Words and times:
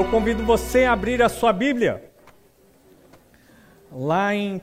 Eu 0.00 0.10
convido 0.10 0.42
você 0.42 0.84
a 0.84 0.94
abrir 0.94 1.20
a 1.20 1.28
sua 1.28 1.52
Bíblia. 1.52 2.10
Lá 3.92 4.34
em 4.34 4.56
1 4.56 4.60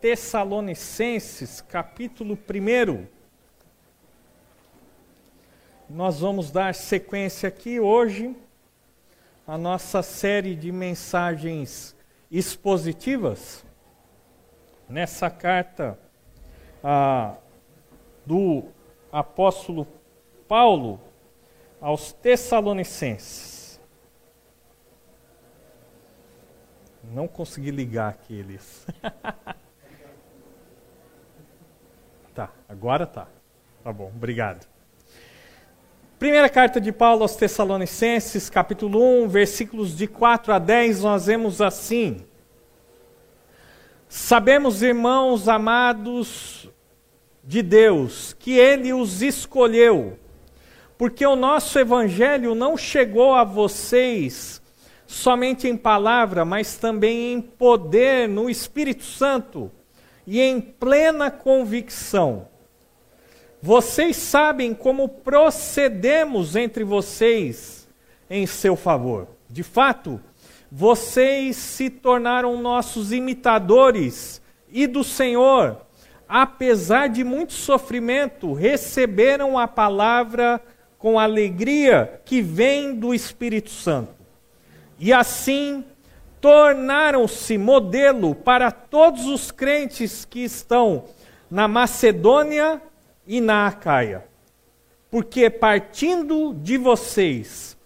Tessalonicenses, 0.00 1.60
capítulo 1.60 2.38
1. 2.38 3.04
Nós 5.90 6.20
vamos 6.20 6.52
dar 6.52 6.72
sequência 6.72 7.48
aqui 7.48 7.80
hoje 7.80 8.36
à 9.44 9.58
nossa 9.58 10.04
série 10.04 10.54
de 10.54 10.70
mensagens 10.70 11.96
expositivas. 12.30 13.64
Nessa 14.88 15.28
carta 15.30 15.98
ah, 16.80 17.34
do 18.24 18.66
apóstolo 19.10 19.84
Paulo 20.46 21.00
aos 21.80 22.12
Tessalonicenses. 22.12 23.51
Não 27.12 27.28
consegui 27.28 27.70
ligar 27.70 28.08
aqueles. 28.08 28.86
tá, 32.34 32.50
agora 32.66 33.06
tá. 33.06 33.28
Tá 33.84 33.92
bom, 33.92 34.10
obrigado. 34.14 34.66
Primeira 36.18 36.48
carta 36.48 36.80
de 36.80 36.90
Paulo 36.90 37.20
aos 37.20 37.36
Tessalonicenses, 37.36 38.48
capítulo 38.48 39.24
1, 39.24 39.28
versículos 39.28 39.94
de 39.94 40.06
4 40.06 40.54
a 40.54 40.58
10, 40.58 41.02
nós 41.02 41.26
vemos 41.26 41.60
assim: 41.60 42.24
Sabemos, 44.08 44.82
irmãos 44.82 45.48
amados 45.48 46.70
de 47.44 47.60
Deus, 47.60 48.34
que 48.38 48.56
Ele 48.56 48.94
os 48.94 49.20
escolheu, 49.20 50.18
porque 50.96 51.26
o 51.26 51.36
nosso 51.36 51.78
evangelho 51.78 52.54
não 52.54 52.74
chegou 52.74 53.34
a 53.34 53.44
vocês 53.44 54.61
somente 55.12 55.68
em 55.68 55.76
palavra, 55.76 56.42
mas 56.44 56.76
também 56.76 57.34
em 57.34 57.40
poder 57.40 58.26
no 58.26 58.48
Espírito 58.48 59.04
Santo 59.04 59.70
e 60.26 60.40
em 60.40 60.58
plena 60.58 61.30
convicção. 61.30 62.48
Vocês 63.60 64.16
sabem 64.16 64.72
como 64.72 65.08
procedemos 65.08 66.56
entre 66.56 66.82
vocês 66.82 67.86
em 68.28 68.46
seu 68.46 68.74
favor. 68.74 69.28
De 69.48 69.62
fato, 69.62 70.18
vocês 70.70 71.56
se 71.56 71.90
tornaram 71.90 72.60
nossos 72.60 73.12
imitadores 73.12 74.40
e 74.70 74.86
do 74.86 75.04
Senhor, 75.04 75.76
apesar 76.26 77.08
de 77.08 77.22
muito 77.22 77.52
sofrimento, 77.52 78.54
receberam 78.54 79.58
a 79.58 79.68
palavra 79.68 80.58
com 80.98 81.18
alegria 81.18 82.22
que 82.24 82.40
vem 82.40 82.94
do 82.94 83.12
Espírito 83.12 83.70
Santo 83.70 84.21
e 85.02 85.12
assim 85.12 85.84
tornaram-se 86.40 87.58
modelo 87.58 88.36
para 88.36 88.70
todos 88.70 89.26
os 89.26 89.50
crentes 89.50 90.24
que 90.24 90.44
estão 90.44 91.06
na 91.50 91.66
Macedônia 91.66 92.80
e 93.26 93.40
na 93.40 93.66
Acaia. 93.66 94.24
Porque 95.10 95.50
partindo 95.50 96.54
de 96.54 96.78
vocês, 96.78 97.76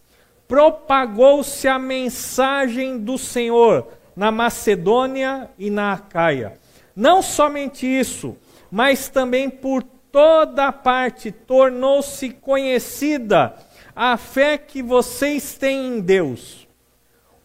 propagou-se 0.46 1.66
a 1.66 1.78
mensagem 1.78 2.98
do 2.98 3.16
Senhor 3.16 3.88
na 4.14 4.30
Macedônia 4.30 5.48
e 5.58 5.70
na 5.70 5.94
Acaia. 5.94 6.60
Não 6.94 7.22
somente 7.22 7.86
isso, 7.86 8.36
mas 8.70 9.08
também 9.08 9.48
por 9.48 9.82
toda 10.12 10.70
parte 10.70 11.32
tornou-se 11.32 12.28
conhecida 12.28 13.56
a 13.94 14.18
fé 14.18 14.58
que 14.58 14.82
vocês 14.82 15.54
têm 15.54 15.96
em 15.96 16.00
Deus 16.00 16.65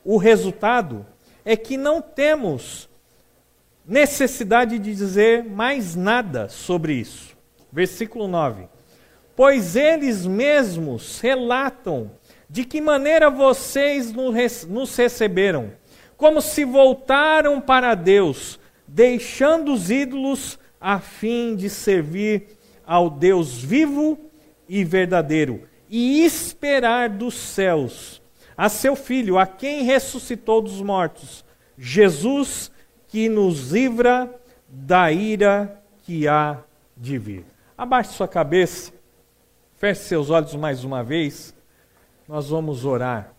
o 0.04 0.18
resultado 0.18 1.06
é 1.44 1.56
que 1.56 1.78
não 1.78 2.02
temos 2.02 2.90
necessidade 3.86 4.80
de 4.80 4.94
dizer 4.94 5.44
mais 5.44 5.96
nada 5.96 6.48
sobre 6.50 6.94
isso. 6.94 7.36
Versículo 7.72 8.28
9. 8.28 8.68
Pois 9.36 9.76
eles 9.76 10.26
mesmos 10.26 11.20
relatam 11.20 12.12
de 12.50 12.66
que 12.66 12.82
maneira 12.82 13.30
vocês 13.30 14.14
nos 14.14 14.96
receberam, 14.96 15.72
como 16.18 16.42
se 16.42 16.66
voltaram 16.66 17.62
para 17.62 17.96
Deus, 17.96 18.60
deixando 18.88 19.74
os 19.74 19.90
ídolos 19.90 20.60
a 20.80 21.00
fim 21.00 21.56
de 21.56 21.70
servir 21.70 22.48
ao 22.86 23.10
Deus 23.10 23.58
vivo 23.58 24.20
e 24.68 24.84
verdadeiro 24.84 25.64
e 25.90 26.24
esperar 26.24 27.10
dos 27.10 27.36
céus 27.36 28.21
a 28.58 28.70
seu 28.70 28.96
Filho, 28.96 29.38
a 29.38 29.46
quem 29.46 29.84
ressuscitou 29.84 30.62
dos 30.62 30.82
mortos, 30.82 31.44
Jesus, 31.78 32.72
que 33.08 33.28
nos 33.28 33.72
livra 33.72 34.34
da 34.68 35.12
ira 35.12 35.82
que 36.04 36.28
há 36.28 36.60
de 36.96 37.18
vir. 37.18 37.46
Abaixe 37.78 38.14
sua 38.14 38.28
cabeça, 38.28 38.92
feche 39.78 40.02
seus 40.02 40.30
olhos 40.30 40.56
mais 40.56 40.84
uma 40.84 41.04
vez, 41.04 41.54
nós 42.28 42.50
vamos 42.50 42.86
orar. 42.86 43.34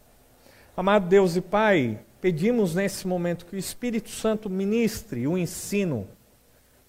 Amado 0.76 1.06
Deus 1.06 1.36
e 1.36 1.40
Pai, 1.40 1.98
pedimos 2.20 2.74
nesse 2.74 3.06
momento 3.06 3.46
que 3.46 3.56
o 3.56 3.58
Espírito 3.58 4.10
Santo 4.10 4.50
ministre 4.50 5.26
o 5.26 5.38
ensino 5.38 6.08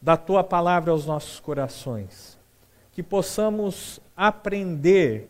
da 0.02 0.18
tua 0.18 0.44
palavra 0.44 0.92
aos 0.92 1.06
nossos 1.06 1.40
corações, 1.40 2.38
que 2.92 3.02
possamos 3.02 4.02
aprender 4.18 5.30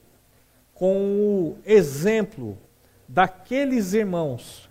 com 0.73 0.97
o 0.97 1.57
exemplo 1.65 2.57
daqueles 3.13 3.93
irmãos 3.93 4.67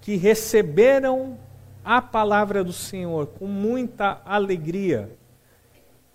que 0.00 0.16
receberam 0.16 1.38
a 1.84 2.00
palavra 2.00 2.64
do 2.64 2.72
Senhor 2.72 3.26
com 3.26 3.46
muita 3.46 4.22
alegria 4.24 5.10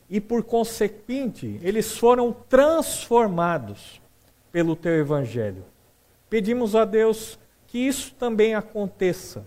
e, 0.09 0.19
por 0.19 0.43
consequente, 0.43 1.59
eles 1.61 1.95
foram 1.95 2.35
transformados 2.49 4.01
pelo 4.51 4.75
teu 4.75 4.93
evangelho. 4.93 5.63
Pedimos 6.27 6.75
a 6.75 6.85
Deus 6.85 7.37
que 7.67 7.77
isso 7.77 8.15
também 8.15 8.55
aconteça 8.55 9.45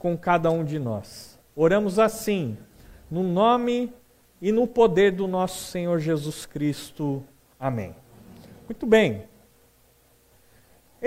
com 0.00 0.16
cada 0.16 0.50
um 0.50 0.64
de 0.64 0.80
nós. 0.80 1.38
Oramos 1.54 2.00
assim, 2.00 2.58
no 3.08 3.22
nome 3.22 3.92
e 4.42 4.50
no 4.50 4.66
poder 4.66 5.12
do 5.12 5.28
nosso 5.28 5.64
Senhor 5.70 6.00
Jesus 6.00 6.44
Cristo. 6.44 7.22
Amém. 7.58 7.94
Muito 8.68 8.84
bem. 8.84 9.24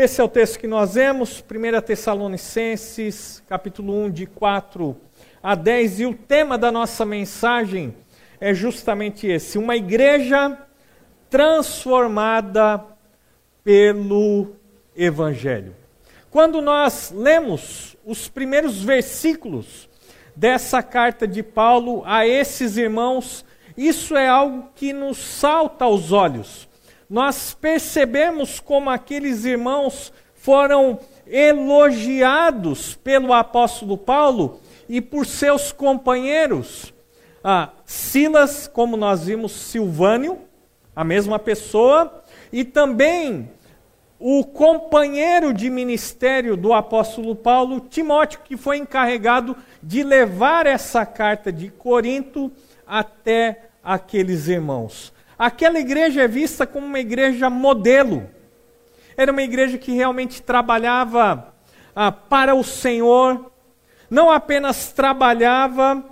Esse 0.02 0.22
é 0.22 0.24
o 0.24 0.30
texto 0.30 0.58
que 0.58 0.66
nós 0.66 0.94
vemos, 0.94 1.44
1 1.44 1.82
Tessalonicenses, 1.82 3.44
capítulo 3.50 4.06
1, 4.06 4.12
de 4.12 4.26
4 4.28 4.96
a 5.44 5.56
10, 5.56 6.00
e 6.00 6.06
o 6.06 6.14
tema 6.14 6.58
da 6.58 6.72
nossa 6.72 7.04
mensagem 7.04 7.94
é 8.40 8.54
justamente 8.54 9.28
esse: 9.28 9.58
uma 9.58 9.76
igreja 9.76 10.58
transformada 11.30 12.82
pelo 13.62 14.56
Evangelho. 14.96 15.76
Quando 16.32 16.62
nós 16.62 17.12
lemos 17.14 17.98
os 18.06 18.30
primeiros 18.30 18.82
versículos 18.82 19.90
dessa 20.34 20.82
carta 20.82 21.28
de 21.28 21.44
Paulo 21.44 22.04
a 22.06 22.26
esses 22.26 22.78
irmãos, 22.78 23.44
isso 23.76 24.16
é 24.16 24.30
algo 24.30 24.70
que 24.76 24.94
nos 24.94 25.18
salta 25.18 25.84
aos 25.84 26.14
olhos 26.14 26.69
nós 27.10 27.54
percebemos 27.54 28.60
como 28.60 28.90
aqueles 28.90 29.44
irmãos 29.44 30.14
foram 30.36 31.00
elogiados 31.26 32.96
pelo 32.96 33.34
apóstolo 33.34 33.98
Paulo 33.98 34.60
e 34.88 35.02
por 35.02 35.26
seus 35.26 35.72
companheiros. 35.72 36.94
Ah, 37.44 37.70
Silas, 37.86 38.68
como 38.68 38.96
nós 38.96 39.26
vimos, 39.26 39.52
Silvânio, 39.52 40.40
a 40.96 41.04
mesma 41.04 41.40
pessoa, 41.40 42.24
e 42.52 42.64
também 42.64 43.50
o 44.20 44.44
companheiro 44.44 45.54
de 45.54 45.70
ministério 45.70 46.58
do 46.58 46.74
apóstolo 46.74 47.36
Paulo, 47.36 47.80
Timóteo, 47.80 48.42
que 48.44 48.58
foi 48.58 48.78
encarregado 48.78 49.56
de 49.82 50.04
levar 50.04 50.68
essa 50.68 51.06
carta 51.06 51.52
de 51.52 51.70
Corinto 51.70 52.52
até 52.86 53.70
aqueles 53.82 54.48
irmãos. 54.48 55.14
Aquela 55.40 55.80
igreja 55.80 56.24
é 56.24 56.28
vista 56.28 56.68
como 56.68 56.86
uma 56.86 57.00
igreja 57.00 57.50
modelo. 57.50 58.30
Era 59.16 59.32
uma 59.32 59.42
igreja 59.42 59.78
que 59.78 59.94
realmente 59.94 60.42
trabalhava 60.42 61.54
ah, 61.96 62.12
para 62.12 62.54
o 62.54 62.62
Senhor, 62.62 63.50
não 64.10 64.30
apenas 64.30 64.92
trabalhava, 64.92 66.04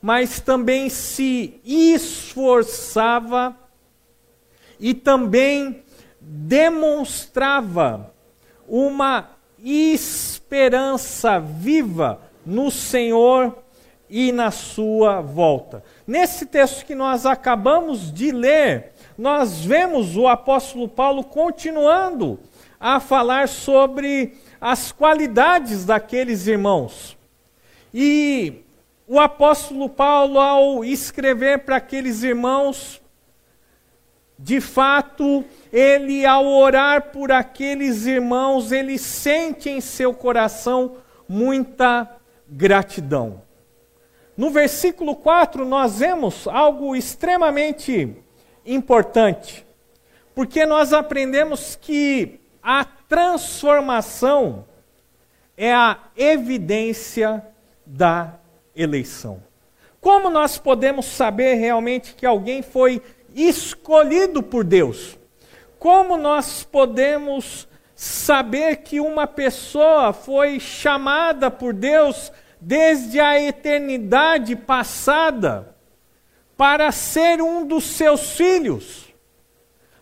mas 0.00 0.38
também 0.38 0.88
se 0.88 1.60
esforçava 1.64 3.56
e 4.78 4.94
também 4.94 5.82
demonstrava 6.20 8.14
uma 8.68 9.30
esperança 9.58 11.40
viva 11.40 12.20
no 12.46 12.70
Senhor 12.70 13.58
e 14.08 14.32
na 14.32 14.50
sua 14.50 15.20
volta. 15.20 15.82
Nesse 16.10 16.44
texto 16.44 16.84
que 16.84 16.96
nós 16.96 17.24
acabamos 17.24 18.12
de 18.12 18.32
ler, 18.32 18.94
nós 19.16 19.64
vemos 19.64 20.16
o 20.16 20.26
apóstolo 20.26 20.88
Paulo 20.88 21.22
continuando 21.22 22.40
a 22.80 22.98
falar 22.98 23.46
sobre 23.46 24.34
as 24.60 24.90
qualidades 24.90 25.84
daqueles 25.84 26.48
irmãos. 26.48 27.16
E 27.94 28.64
o 29.06 29.20
apóstolo 29.20 29.88
Paulo, 29.88 30.40
ao 30.40 30.84
escrever 30.84 31.60
para 31.60 31.76
aqueles 31.76 32.24
irmãos, 32.24 33.00
de 34.36 34.60
fato, 34.60 35.44
ele, 35.72 36.26
ao 36.26 36.44
orar 36.44 37.12
por 37.12 37.30
aqueles 37.30 38.06
irmãos, 38.06 38.72
ele 38.72 38.98
sente 38.98 39.70
em 39.70 39.80
seu 39.80 40.12
coração 40.12 40.96
muita 41.28 42.10
gratidão. 42.48 43.48
No 44.40 44.48
versículo 44.48 45.14
4, 45.16 45.66
nós 45.66 45.98
vemos 45.98 46.48
algo 46.48 46.96
extremamente 46.96 48.16
importante, 48.64 49.66
porque 50.34 50.64
nós 50.64 50.94
aprendemos 50.94 51.76
que 51.76 52.40
a 52.62 52.82
transformação 52.82 54.64
é 55.58 55.74
a 55.74 55.98
evidência 56.16 57.44
da 57.84 58.36
eleição. 58.74 59.42
Como 60.00 60.30
nós 60.30 60.56
podemos 60.56 61.04
saber 61.04 61.56
realmente 61.56 62.14
que 62.14 62.24
alguém 62.24 62.62
foi 62.62 63.02
escolhido 63.34 64.42
por 64.42 64.64
Deus? 64.64 65.18
Como 65.78 66.16
nós 66.16 66.64
podemos 66.64 67.68
saber 67.94 68.76
que 68.76 69.00
uma 69.00 69.26
pessoa 69.26 70.14
foi 70.14 70.58
chamada 70.58 71.50
por 71.50 71.74
Deus 71.74 72.32
desde 72.60 73.18
a 73.18 73.40
eternidade 73.40 74.54
passada 74.54 75.74
para 76.56 76.92
ser 76.92 77.40
um 77.40 77.66
dos 77.66 77.84
seus 77.84 78.32
filhos, 78.32 79.14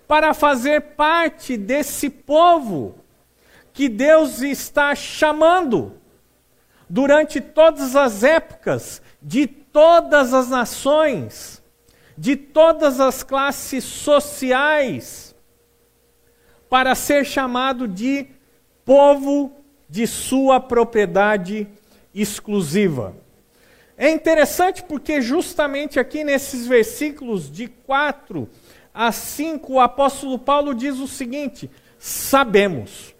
para 0.09 0.35
fazer 0.35 0.81
parte 0.97 1.57
desse 1.57 2.11
povo 2.11 2.97
que 3.73 3.89
Deus 3.89 4.43
está 4.43 4.95
chamando 4.95 5.93
durante 6.91 7.41
todas 7.41 7.95
as 7.95 8.25
épocas, 8.25 9.01
de 9.23 9.47
todas 9.47 10.35
as 10.35 10.49
nações, 10.49 11.63
de 12.17 12.35
todas 12.35 12.99
as 12.99 13.23
classes 13.23 13.85
sociais, 13.85 15.33
para 16.69 16.97
ser 16.97 17.25
chamado 17.25 17.87
de 17.87 18.27
povo 18.85 19.53
de 19.89 20.07
sua 20.07 20.59
propriedade 20.59 21.69
exclusiva. 22.15 23.17
É 23.97 24.11
interessante 24.11 24.83
porque, 24.83 25.21
justamente 25.21 25.99
aqui 25.99 26.23
nesses 26.23 26.67
versículos 26.67 27.51
de 27.51 27.67
4 27.67 28.49
a 28.95 29.11
5, 29.11 29.73
o 29.73 29.81
apóstolo 29.81 30.39
Paulo 30.39 30.75
diz 30.75 30.99
o 30.99 31.09
seguinte: 31.09 31.71
sabemos. 31.99 33.15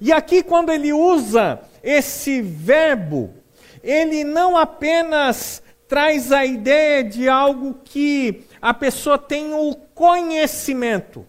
E 0.00 0.12
aqui, 0.12 0.42
quando 0.42 0.70
ele 0.70 0.92
usa 0.92 1.60
esse 1.82 2.40
verbo, 2.40 3.34
ele 3.82 4.24
não 4.24 4.56
apenas 4.56 5.62
traz 5.88 6.32
a 6.32 6.44
ideia 6.44 7.04
de 7.04 7.28
algo 7.28 7.78
que 7.84 8.44
a 8.60 8.72
pessoa 8.72 9.18
tem 9.18 9.52
o 9.54 9.74
conhecimento, 9.94 11.26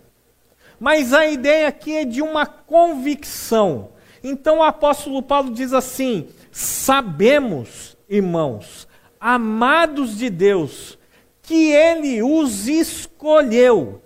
mas 0.80 1.14
a 1.14 1.26
ideia 1.26 1.68
aqui 1.68 1.98
é 1.98 2.06
de 2.06 2.22
uma 2.22 2.46
convicção. 2.46 3.90
Então 4.24 4.60
o 4.60 4.64
apóstolo 4.64 5.22
Paulo 5.22 5.52
diz 5.52 5.74
assim: 5.74 6.28
sabemos, 6.56 7.98
irmãos, 8.08 8.88
amados 9.20 10.18
de 10.18 10.30
Deus, 10.30 10.98
que 11.42 11.70
ele 11.74 12.24
os 12.24 12.70
escolheu. 12.70 14.02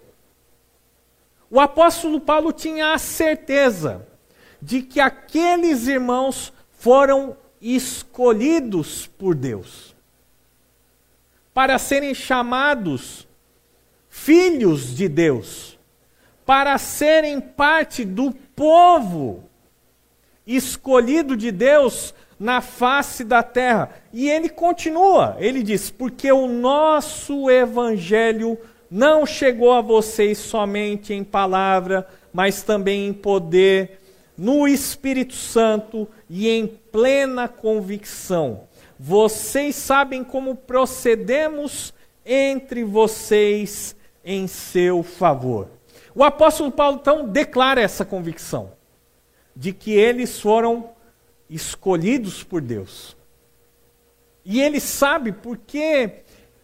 O 1.47 1.59
apóstolo 1.59 2.19
Paulo 2.19 2.51
tinha 2.51 2.93
a 2.93 2.97
certeza 2.97 4.07
de 4.59 4.81
que 4.81 4.99
aqueles 4.99 5.85
irmãos 5.85 6.51
foram 6.71 7.37
escolhidos 7.61 9.05
por 9.05 9.35
Deus 9.35 9.95
para 11.53 11.77
serem 11.77 12.15
chamados 12.15 13.27
filhos 14.09 14.95
de 14.95 15.07
Deus, 15.07 15.77
para 16.45 16.77
serem 16.79 17.39
parte 17.39 18.03
do 18.03 18.31
povo 18.31 19.43
escolhido 20.47 21.37
de 21.37 21.51
Deus 21.51 22.15
na 22.39 22.61
face 22.61 23.23
da 23.23 23.43
terra. 23.43 23.89
E 24.13 24.29
ele 24.29 24.49
continua, 24.49 25.35
ele 25.39 25.61
diz: 25.61 25.89
Porque 25.89 26.31
o 26.31 26.47
nosso 26.47 27.49
evangelho 27.49 28.57
não 28.89 29.25
chegou 29.25 29.73
a 29.73 29.81
vocês 29.81 30.37
somente 30.37 31.13
em 31.13 31.23
palavra, 31.23 32.07
mas 32.33 32.63
também 32.63 33.07
em 33.07 33.13
poder 33.13 33.99
no 34.37 34.65
Espírito 34.67 35.33
Santo 35.33 36.07
e 36.29 36.47
em 36.47 36.65
plena 36.65 37.47
convicção. 37.47 38.61
Vocês 38.97 39.75
sabem 39.75 40.23
como 40.23 40.55
procedemos 40.55 41.93
entre 42.25 42.83
vocês 42.83 43.95
em 44.23 44.47
seu 44.47 45.03
favor. 45.03 45.67
O 46.15 46.23
apóstolo 46.23 46.71
Paulo 46.71 46.99
então 47.01 47.27
declara 47.27 47.81
essa 47.81 48.05
convicção 48.05 48.71
de 49.55 49.73
que 49.73 49.91
eles 49.91 50.39
foram 50.39 50.89
escolhidos 51.49 52.43
por 52.43 52.61
Deus. 52.61 53.17
E 54.45 54.61
ele 54.61 54.79
sabe 54.79 55.31
porque 55.31 56.23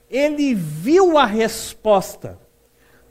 ele 0.09 0.53
viu 0.53 1.17
a 1.17 1.25
resposta 1.25 2.39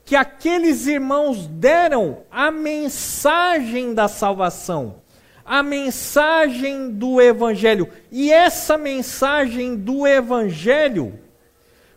que 0.03 0.15
aqueles 0.15 0.85
irmãos 0.85 1.47
deram 1.47 2.23
a 2.29 2.51
mensagem 2.51 3.93
da 3.93 4.07
salvação, 4.07 5.01
a 5.43 5.63
mensagem 5.63 6.91
do 6.91 7.19
Evangelho. 7.19 7.89
E 8.11 8.31
essa 8.31 8.77
mensagem 8.77 9.75
do 9.75 10.05
Evangelho 10.05 11.19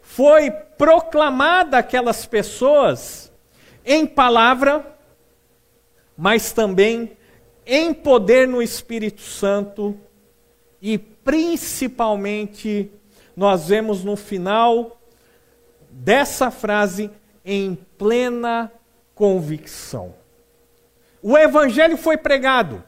foi 0.01 0.51
proclamada 0.51 1.79
àquelas 1.79 2.25
pessoas 2.25 3.31
em 3.85 4.07
palavra, 4.07 4.97
mas 6.17 6.53
também 6.53 7.18
em 7.71 7.93
poder 7.93 8.49
no 8.49 8.63
Espírito 8.63 9.21
Santo 9.21 9.95
e 10.81 10.97
principalmente 10.97 12.91
nós 13.37 13.69
vemos 13.69 14.03
no 14.03 14.17
final 14.17 14.99
dessa 15.91 16.51
frase 16.51 17.11
em 17.45 17.77
plena 17.99 18.73
convicção. 19.15 20.15
O 21.23 21.37
evangelho 21.37 21.99
foi 21.99 22.17
pregado. 22.17 22.83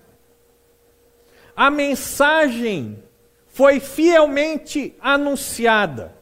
A 1.55 1.71
mensagem 1.71 3.03
foi 3.49 3.81
fielmente 3.81 4.95
anunciada. 4.99 6.15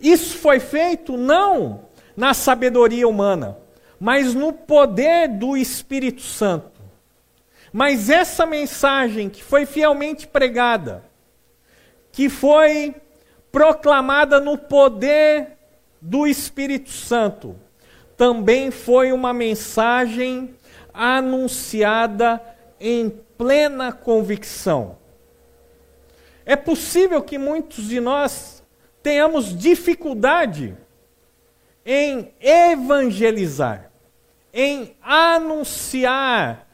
Isso 0.00 0.38
foi 0.38 0.58
feito 0.58 1.18
não 1.18 1.84
na 2.16 2.32
sabedoria 2.32 3.06
humana, 3.06 3.58
mas 4.00 4.32
no 4.32 4.54
poder 4.54 5.28
do 5.28 5.54
Espírito 5.54 6.22
Santo. 6.22 6.77
Mas 7.72 8.08
essa 8.08 8.46
mensagem 8.46 9.28
que 9.28 9.42
foi 9.42 9.66
fielmente 9.66 10.26
pregada, 10.26 11.04
que 12.10 12.28
foi 12.28 12.94
proclamada 13.50 14.40
no 14.40 14.56
poder 14.56 15.58
do 16.00 16.26
Espírito 16.26 16.90
Santo 16.90 17.56
também 18.16 18.70
foi 18.70 19.12
uma 19.12 19.32
mensagem 19.32 20.54
anunciada 20.92 22.42
em 22.80 23.10
plena 23.36 23.92
convicção. 23.92 24.98
É 26.44 26.56
possível 26.56 27.22
que 27.22 27.38
muitos 27.38 27.88
de 27.88 28.00
nós 28.00 28.64
tenhamos 29.02 29.56
dificuldade 29.56 30.76
em 31.84 32.32
evangelizar, 32.40 33.90
em 34.52 34.96
anunciar 35.00 36.67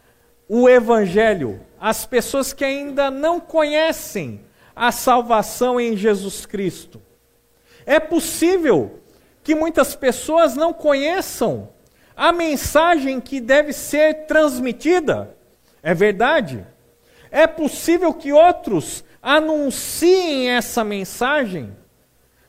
o 0.49 0.69
Evangelho 0.69 1.61
às 1.81 2.07
pessoas 2.07 2.53
que 2.53 2.65
ainda 2.65 3.11
não 3.11 3.41
conhecem 3.41 4.41
a 4.75 4.91
salvação 4.91 5.81
em 5.81 5.97
Jesus 5.97 6.47
Cristo. 6.47 7.01
É 7.87 8.01
possível 8.01 9.01
que 9.43 9.55
muitas 9.55 9.95
pessoas 9.95 10.57
não 10.57 10.73
conheçam 10.73 11.69
a 12.17 12.33
mensagem 12.33 13.21
que 13.21 13.41
deve 13.41 13.73
ser 13.73 14.27
transmitida. 14.27 15.37
É 15.83 15.93
verdade. 15.93 16.67
É 17.31 17.47
possível 17.47 18.15
que 18.15 18.33
outros 18.33 19.05
anunciem 19.21 20.51
essa 20.51 20.85
mensagem, 20.85 21.77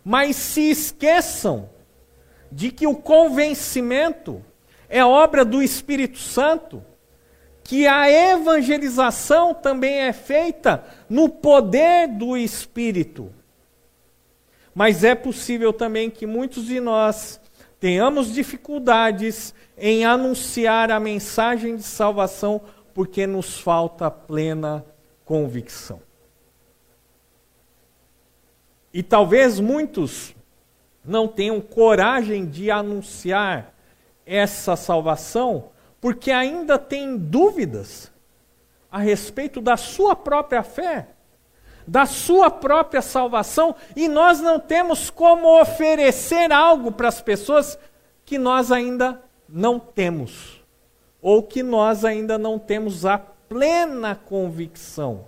mas 0.03 0.35
se 0.35 0.69
esqueçam 0.69 1.69
de 2.51 2.71
que 2.71 2.85
o 2.85 2.95
convencimento 2.95 4.43
é 4.87 5.03
obra 5.03 5.43
do 5.43 5.61
Espírito 5.61 6.19
Santo, 6.19 6.83
que 7.65 7.87
a 7.87 8.07
evangelização 8.07 9.51
também 9.51 10.01
é 10.01 10.13
feita 10.13 10.83
no 11.09 11.27
poder 11.27 12.07
do 12.07 12.37
Espírito. 12.37 13.33
Mas 14.73 15.03
é 15.03 15.15
possível 15.15 15.73
também 15.73 16.11
que 16.11 16.27
muitos 16.27 16.67
de 16.67 16.79
nós 16.79 17.41
tenhamos 17.79 18.31
dificuldades 18.31 19.51
em 19.75 20.05
anunciar 20.05 20.91
a 20.91 20.99
mensagem 20.99 21.75
de 21.75 21.81
salvação 21.81 22.61
porque 22.93 23.25
nos 23.25 23.59
falta 23.59 24.11
plena 24.11 24.85
convicção. 25.25 25.99
E 28.93 29.01
talvez 29.01 29.59
muitos 29.59 30.35
não 31.03 31.27
tenham 31.27 31.59
coragem 31.59 32.45
de 32.45 32.69
anunciar 32.69 33.73
essa 34.23 34.75
salvação 34.75 35.71
porque 35.99 36.31
ainda 36.31 36.77
têm 36.77 37.17
dúvidas 37.17 38.11
a 38.91 38.99
respeito 38.99 39.59
da 39.59 39.75
sua 39.75 40.15
própria 40.15 40.63
fé, 40.63 41.07
da 41.87 42.05
sua 42.05 42.49
própria 42.49 43.01
salvação, 43.01 43.75
e 43.95 44.07
nós 44.07 44.39
não 44.39 44.59
temos 44.59 45.09
como 45.09 45.59
oferecer 45.61 46.51
algo 46.51 46.91
para 46.91 47.07
as 47.07 47.21
pessoas 47.21 47.77
que 48.23 48.37
nós 48.37 48.71
ainda 48.71 49.21
não 49.47 49.79
temos, 49.79 50.63
ou 51.21 51.43
que 51.43 51.61
nós 51.61 52.05
ainda 52.05 52.37
não 52.37 52.57
temos 52.57 53.05
a 53.05 53.17
plena 53.17 54.15
convicção 54.15 55.27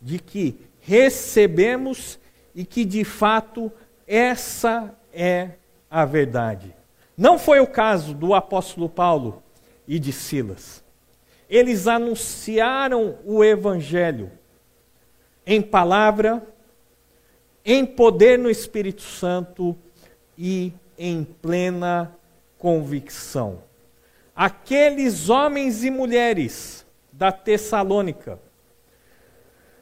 de 0.00 0.18
que 0.18 0.60
recebemos 0.80 2.18
e 2.54 2.64
que 2.64 2.84
de 2.84 3.04
fato 3.04 3.70
essa 4.06 4.94
é 5.12 5.50
a 5.90 6.04
verdade. 6.04 6.74
Não 7.16 7.38
foi 7.38 7.60
o 7.60 7.66
caso 7.66 8.14
do 8.14 8.34
apóstolo 8.34 8.88
Paulo 8.88 9.42
e 9.88 9.98
de 9.98 10.12
Silas. 10.12 10.84
Eles 11.48 11.88
anunciaram 11.88 13.16
o 13.24 13.42
evangelho 13.42 14.30
em 15.46 15.62
palavra, 15.62 16.46
em 17.64 17.86
poder 17.86 18.38
no 18.38 18.50
Espírito 18.50 19.00
Santo 19.00 19.74
e 20.36 20.74
em 20.98 21.24
plena 21.24 22.14
convicção. 22.58 23.62
Aqueles 24.36 25.30
homens 25.30 25.82
e 25.82 25.90
mulheres 25.90 26.84
da 27.10 27.32
Tessalônica 27.32 28.38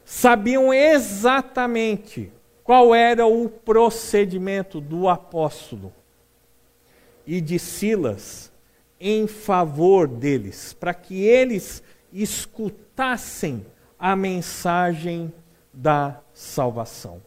sabiam 0.05 0.73
exatamente 0.73 2.31
qual 2.63 2.95
era 2.95 3.27
o 3.27 3.49
procedimento 3.49 4.79
do 4.79 5.09
apóstolo 5.09 5.93
e 7.25 7.41
de 7.41 7.59
Silas 7.59 8.51
em 8.99 9.27
favor 9.27 10.07
deles, 10.07 10.73
para 10.73 10.93
que 10.93 11.23
eles 11.23 11.83
escutassem 12.11 13.65
a 13.99 14.15
mensagem 14.15 15.33
da 15.73 16.19
salvação. 16.33 17.21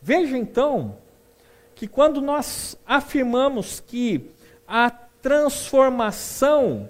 Veja 0.00 0.36
então 0.36 0.98
que 1.74 1.86
quando 1.86 2.20
nós 2.20 2.78
afirmamos 2.86 3.80
que 3.80 4.30
a 4.66 4.90
transformação 4.90 6.88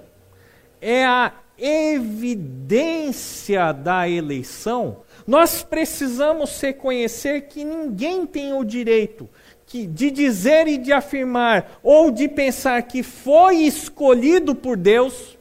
é 0.80 1.04
a 1.04 1.32
evidência 1.58 3.72
da 3.72 4.08
eleição, 4.08 5.02
nós 5.26 5.62
precisamos 5.62 6.60
reconhecer 6.60 7.48
que 7.48 7.64
ninguém 7.64 8.26
tem 8.26 8.52
o 8.52 8.62
direito 8.62 9.28
de 9.66 10.10
dizer 10.10 10.68
e 10.68 10.78
de 10.78 10.92
afirmar, 10.92 11.78
ou 11.82 12.10
de 12.10 12.28
pensar 12.28 12.80
que 12.82 13.02
foi 13.02 13.56
escolhido 13.58 14.54
por 14.54 14.76
Deus, 14.76 15.36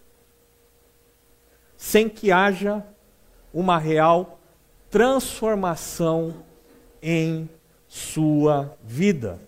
sem 1.77 2.09
que 2.09 2.31
haja 2.31 2.83
uma 3.53 3.77
real 3.77 4.39
transformação 4.89 6.33
em 7.01 7.47
sua 7.87 8.75
vida. 8.83 9.39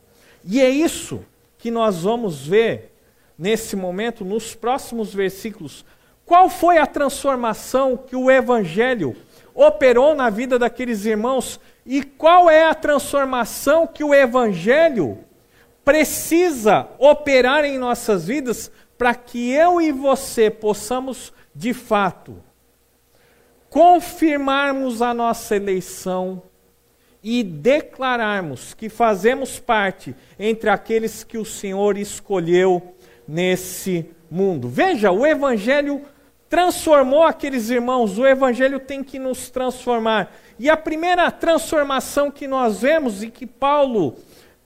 E 0.43 0.61
é 0.61 0.69
isso 0.69 1.25
que 1.57 1.71
nós 1.71 2.03
vamos 2.03 2.45
ver 2.45 2.93
nesse 3.37 3.75
momento, 3.75 4.23
nos 4.23 4.55
próximos 4.55 5.13
versículos. 5.13 5.83
Qual 6.25 6.49
foi 6.49 6.77
a 6.77 6.85
transformação 6.85 7.97
que 7.97 8.15
o 8.15 8.29
Evangelho 8.29 9.15
operou 9.57 10.13
na 10.13 10.29
vida 10.29 10.59
daqueles 10.59 11.03
irmãos 11.03 11.59
e 11.83 12.03
qual 12.03 12.47
é 12.47 12.65
a 12.65 12.75
transformação 12.75 13.87
que 13.87 14.03
o 14.03 14.13
Evangelho 14.13 15.17
precisa 15.83 16.87
operar 16.99 17.65
em 17.65 17.79
nossas 17.79 18.27
vidas 18.27 18.71
para 18.99 19.15
que 19.15 19.51
eu 19.51 19.81
e 19.81 19.91
você 19.91 20.51
possamos, 20.51 21.33
de 21.55 21.73
fato, 21.73 22.37
confirmarmos 23.67 25.01
a 25.01 25.11
nossa 25.11 25.55
eleição 25.55 26.43
e 27.23 27.41
declararmos 27.41 28.75
que 28.75 28.89
fazemos 28.89 29.59
parte 29.59 30.15
entre 30.37 30.69
aqueles 30.69 31.23
que 31.23 31.37
o 31.37 31.45
Senhor 31.45 31.97
escolheu 31.97 32.95
nesse 33.27 34.05
mundo. 34.29 34.69
Veja, 34.69 35.11
o 35.11 35.25
Evangelho 35.25 36.03
transformou 36.49 37.23
aqueles 37.23 37.69
irmãos, 37.69 38.17
o 38.17 38.25
Evangelho 38.25 38.79
tem 38.79 39.03
que 39.03 39.19
nos 39.19 39.49
transformar. 39.49 40.35
E 40.57 40.69
a 40.69 40.77
primeira 40.77 41.29
transformação 41.29 42.31
que 42.31 42.47
nós 42.47 42.81
vemos 42.81 43.21
e 43.23 43.29
que 43.29 43.45
Paulo 43.45 44.15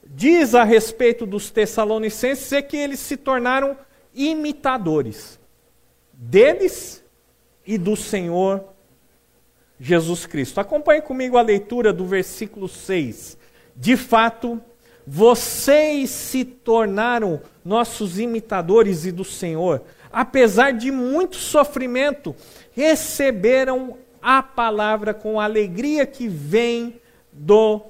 diz 0.05 0.53
a 0.53 0.63
respeito 0.63 1.25
dos 1.25 1.49
Tessalonicenses 1.49 2.51
é 2.53 2.61
que 2.61 2.77
eles 2.77 2.99
se 2.99 3.17
tornaram 3.17 3.77
imitadores 4.13 5.39
deles 6.13 7.03
e 7.65 7.77
do 7.77 7.95
Senhor 7.95 8.63
Jesus 9.79 10.25
Cristo. 10.25 10.59
Acompanhe 10.59 11.01
comigo 11.01 11.37
a 11.37 11.41
leitura 11.41 11.91
do 11.91 12.05
versículo 12.05 12.67
6. 12.67 13.37
De 13.75 13.97
fato, 13.97 14.61
vocês 15.07 16.09
se 16.11 16.45
tornaram 16.45 17.41
nossos 17.65 18.19
imitadores 18.19 19.05
e 19.05 19.11
do 19.11 19.23
Senhor 19.23 19.81
apesar 20.11 20.71
de 20.71 20.91
muito 20.91 21.35
sofrimento, 21.35 22.35
receberam 22.71 23.97
a 24.21 24.43
palavra 24.43 25.13
com 25.13 25.39
a 25.39 25.45
alegria 25.45 26.05
que 26.05 26.27
vem 26.27 26.99
do 27.31 27.81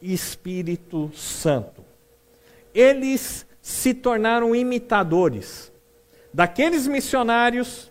Espírito 0.00 1.10
Santo. 1.14 1.84
Eles 2.74 3.46
se 3.60 3.92
tornaram 3.92 4.54
imitadores 4.54 5.72
daqueles 6.32 6.86
missionários 6.86 7.90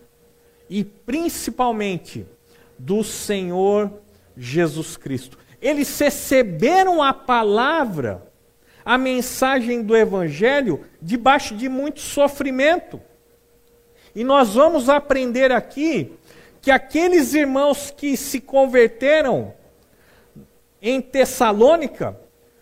e 0.68 0.82
principalmente 0.84 2.26
do 2.78 3.04
Senhor 3.04 3.92
Jesus 4.36 4.96
Cristo. 4.96 5.38
Eles 5.60 5.98
receberam 5.98 7.02
a 7.02 7.12
palavra, 7.12 8.26
a 8.84 8.96
mensagem 8.96 9.82
do 9.82 9.94
Evangelho, 9.94 10.84
debaixo 11.02 11.54
de 11.54 11.68
muito 11.68 12.00
sofrimento. 12.00 13.00
E 14.14 14.24
nós 14.24 14.54
vamos 14.54 14.88
aprender 14.88 15.52
aqui 15.52 16.12
que 16.60 16.70
aqueles 16.70 17.32
irmãos 17.32 17.90
que 17.90 18.16
se 18.16 18.40
converteram 18.40 19.54
em 20.82 21.00
Tessalônica 21.00 22.18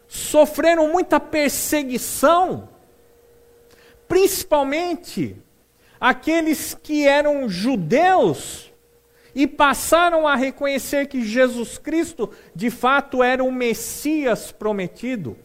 sofreram 0.06 0.88
muita 0.88 1.20
perseguição, 1.20 2.68
principalmente 4.06 5.36
aqueles 6.00 6.74
que 6.74 7.06
eram 7.06 7.48
judeus 7.48 8.72
e 9.34 9.46
passaram 9.46 10.26
a 10.26 10.34
reconhecer 10.34 11.06
que 11.06 11.24
Jesus 11.24 11.78
Cristo 11.78 12.30
de 12.54 12.70
fato 12.70 13.22
era 13.22 13.42
o 13.42 13.52
Messias 13.52 14.50
prometido. 14.50 15.36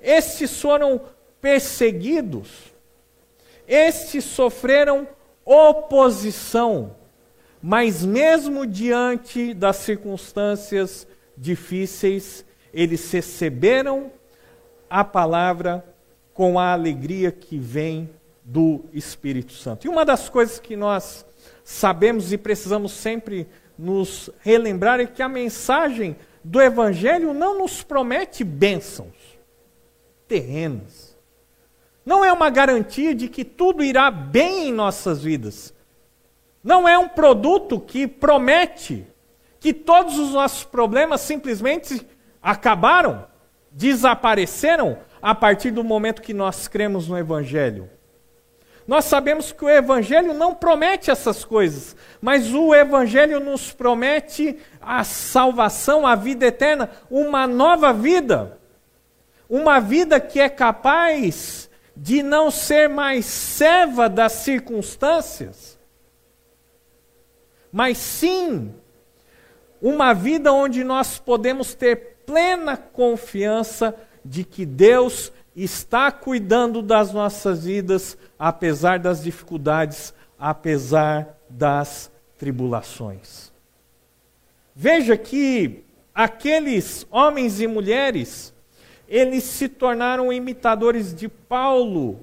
Esses 0.00 0.60
foram 0.60 1.00
perseguidos 1.40 2.71
estes 3.72 4.24
sofreram 4.24 5.08
oposição, 5.46 6.94
mas 7.62 8.04
mesmo 8.04 8.66
diante 8.66 9.54
das 9.54 9.76
circunstâncias 9.76 11.06
difíceis, 11.36 12.44
eles 12.72 13.10
receberam 13.10 14.12
a 14.90 15.02
palavra 15.02 15.82
com 16.34 16.58
a 16.58 16.72
alegria 16.72 17.32
que 17.32 17.58
vem 17.58 18.10
do 18.44 18.84
Espírito 18.92 19.54
Santo. 19.54 19.86
E 19.86 19.88
uma 19.88 20.04
das 20.04 20.28
coisas 20.28 20.58
que 20.58 20.76
nós 20.76 21.24
sabemos 21.64 22.30
e 22.30 22.36
precisamos 22.36 22.92
sempre 22.92 23.48
nos 23.78 24.28
relembrar 24.40 25.00
é 25.00 25.06
que 25.06 25.22
a 25.22 25.28
mensagem 25.28 26.14
do 26.44 26.60
Evangelho 26.60 27.32
não 27.32 27.58
nos 27.58 27.82
promete 27.82 28.44
bênçãos 28.44 29.16
terrenas 30.28 31.01
não 32.04 32.24
é 32.24 32.32
uma 32.32 32.50
garantia 32.50 33.14
de 33.14 33.28
que 33.28 33.44
tudo 33.44 33.82
irá 33.82 34.10
bem 34.10 34.68
em 34.68 34.72
nossas 34.72 35.22
vidas. 35.22 35.72
Não 36.62 36.88
é 36.88 36.98
um 36.98 37.08
produto 37.08 37.80
que 37.80 38.06
promete 38.06 39.06
que 39.60 39.72
todos 39.72 40.18
os 40.18 40.32
nossos 40.32 40.64
problemas 40.64 41.20
simplesmente 41.20 42.06
acabaram, 42.42 43.24
desapareceram 43.70 44.98
a 45.20 45.34
partir 45.34 45.70
do 45.70 45.84
momento 45.84 46.22
que 46.22 46.34
nós 46.34 46.66
cremos 46.66 47.06
no 47.06 47.16
Evangelho. 47.16 47.88
Nós 48.86 49.04
sabemos 49.04 49.52
que 49.52 49.64
o 49.64 49.70
Evangelho 49.70 50.34
não 50.34 50.54
promete 50.54 51.10
essas 51.10 51.44
coisas, 51.44 51.94
mas 52.20 52.52
o 52.52 52.74
Evangelho 52.74 53.38
nos 53.38 53.70
promete 53.70 54.58
a 54.80 55.04
salvação, 55.04 56.04
a 56.04 56.16
vida 56.16 56.46
eterna, 56.46 56.90
uma 57.08 57.46
nova 57.46 57.92
vida. 57.92 58.58
Uma 59.48 59.78
vida 59.78 60.18
que 60.18 60.40
é 60.40 60.48
capaz 60.48 61.70
de 62.02 62.20
não 62.20 62.50
ser 62.50 62.88
mais 62.88 63.24
serva 63.24 64.08
das 64.08 64.32
circunstâncias, 64.32 65.78
mas 67.70 67.96
sim 67.96 68.74
uma 69.80 70.12
vida 70.12 70.52
onde 70.52 70.82
nós 70.82 71.18
podemos 71.18 71.74
ter 71.74 72.16
plena 72.26 72.76
confiança 72.76 73.94
de 74.24 74.42
que 74.42 74.66
Deus 74.66 75.32
está 75.54 76.10
cuidando 76.10 76.82
das 76.82 77.12
nossas 77.12 77.66
vidas, 77.66 78.18
apesar 78.36 78.98
das 78.98 79.22
dificuldades, 79.22 80.12
apesar 80.36 81.38
das 81.48 82.10
tribulações. 82.36 83.52
Veja 84.74 85.16
que 85.16 85.84
aqueles 86.12 87.06
homens 87.12 87.60
e 87.60 87.68
mulheres, 87.68 88.51
eles 89.12 89.44
se 89.44 89.68
tornaram 89.68 90.32
imitadores 90.32 91.14
de 91.14 91.28
Paulo, 91.28 92.20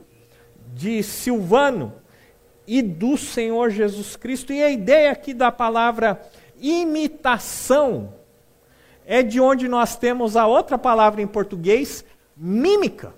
de 0.73 1.03
Silvano 1.03 1.93
e 2.65 2.81
do 2.81 3.15
Senhor 3.15 3.69
Jesus 3.69 4.15
Cristo. 4.15 4.51
E 4.51 4.63
a 4.63 4.71
ideia 4.71 5.11
aqui 5.11 5.31
da 5.31 5.51
palavra 5.51 6.19
imitação 6.59 8.15
é 9.05 9.21
de 9.21 9.39
onde 9.39 9.67
nós 9.67 9.97
temos 9.97 10.35
a 10.35 10.47
outra 10.47 10.79
palavra 10.79 11.21
em 11.21 11.27
português, 11.27 12.03
mímica. 12.35 13.13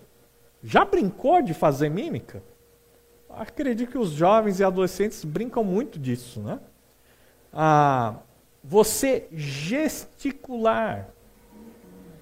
Já 0.61 0.83
brincou 0.83 1.41
de 1.41 1.53
fazer 1.53 1.89
mímica? 1.89 2.43
Acredito 3.29 3.89
que 3.89 3.97
os 3.97 4.09
jovens 4.09 4.59
e 4.59 4.65
adolescentes 4.65 5.23
brincam 5.23 5.63
muito 5.63 5.97
disso, 5.97 6.41
né? 6.41 6.59
Ah, 7.53 8.15
você 8.61 9.29
gesticular, 9.31 11.07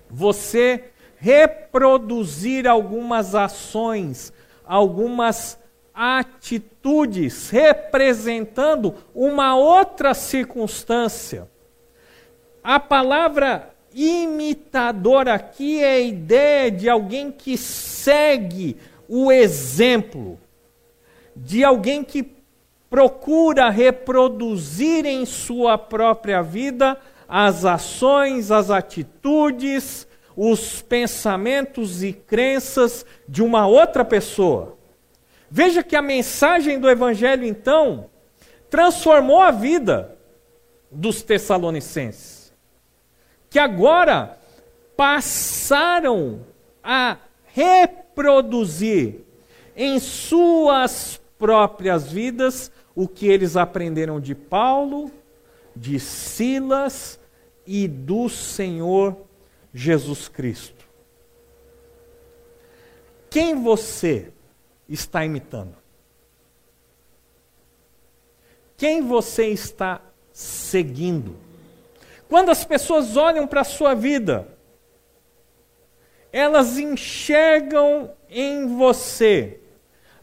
você 0.07 0.91
reproduzir 1.19 2.67
algumas 2.67 3.35
ações, 3.35 4.33
algumas 4.65 5.59
atitudes 5.93 7.49
representando 7.49 8.95
uma 9.13 9.55
outra 9.55 10.13
circunstância. 10.13 11.47
A 12.63 12.79
palavra 12.79 13.73
imitador 13.93 15.27
aqui 15.27 15.83
é 15.83 15.93
a 15.93 15.99
ideia 15.99 16.71
de 16.71 16.87
alguém 16.87 17.31
que 17.31 17.57
segue 17.57 18.77
o 19.07 19.31
exemplo, 19.31 20.39
de 21.35 21.65
alguém 21.65 22.03
que 22.03 22.31
procura 22.89 23.69
reproduzir 23.69 25.05
em 25.05 25.25
sua 25.25 25.77
própria 25.77 26.41
vida 26.41 26.97
as 27.27 27.65
ações, 27.65 28.51
as 28.51 28.71
atitudes, 28.71 30.07
os 30.41 30.81
pensamentos 30.81 32.01
e 32.01 32.13
crenças 32.13 33.05
de 33.27 33.43
uma 33.43 33.67
outra 33.67 34.05
pessoa. 34.05 34.77
Veja 35.51 35.83
que 35.83 35.97
a 35.97 36.01
mensagem 36.01 36.79
do 36.79 36.89
Evangelho, 36.89 37.43
então, 37.43 38.09
transformou 38.69 39.41
a 39.41 39.51
vida 39.51 40.17
dos 40.89 41.21
Tessalonicenses, 41.21 42.53
que 43.49 43.59
agora 43.59 44.39
passaram 44.95 46.39
a 46.81 47.17
reproduzir 47.47 49.25
em 49.75 49.99
suas 49.99 51.19
próprias 51.37 52.09
vidas 52.09 52.71
o 52.95 53.09
que 53.09 53.27
eles 53.27 53.57
aprenderam 53.57 54.21
de 54.21 54.33
Paulo, 54.33 55.11
de 55.75 55.99
Silas 55.99 57.19
e 57.67 57.89
do 57.89 58.29
Senhor 58.29 59.27
Jesus 59.73 60.27
Cristo. 60.27 60.85
Quem 63.29 63.61
você 63.61 64.31
está 64.87 65.23
imitando? 65.23 65.75
Quem 68.75 69.01
você 69.01 69.47
está 69.47 70.01
seguindo? 70.31 71.35
Quando 72.27 72.49
as 72.49 72.63
pessoas 72.63 73.17
olham 73.17 73.45
para 73.45 73.61
a 73.61 73.65
sua 73.65 73.93
vida, 73.93 74.47
elas 76.31 76.77
enxergam 76.77 78.11
em 78.29 78.77
você 78.77 79.59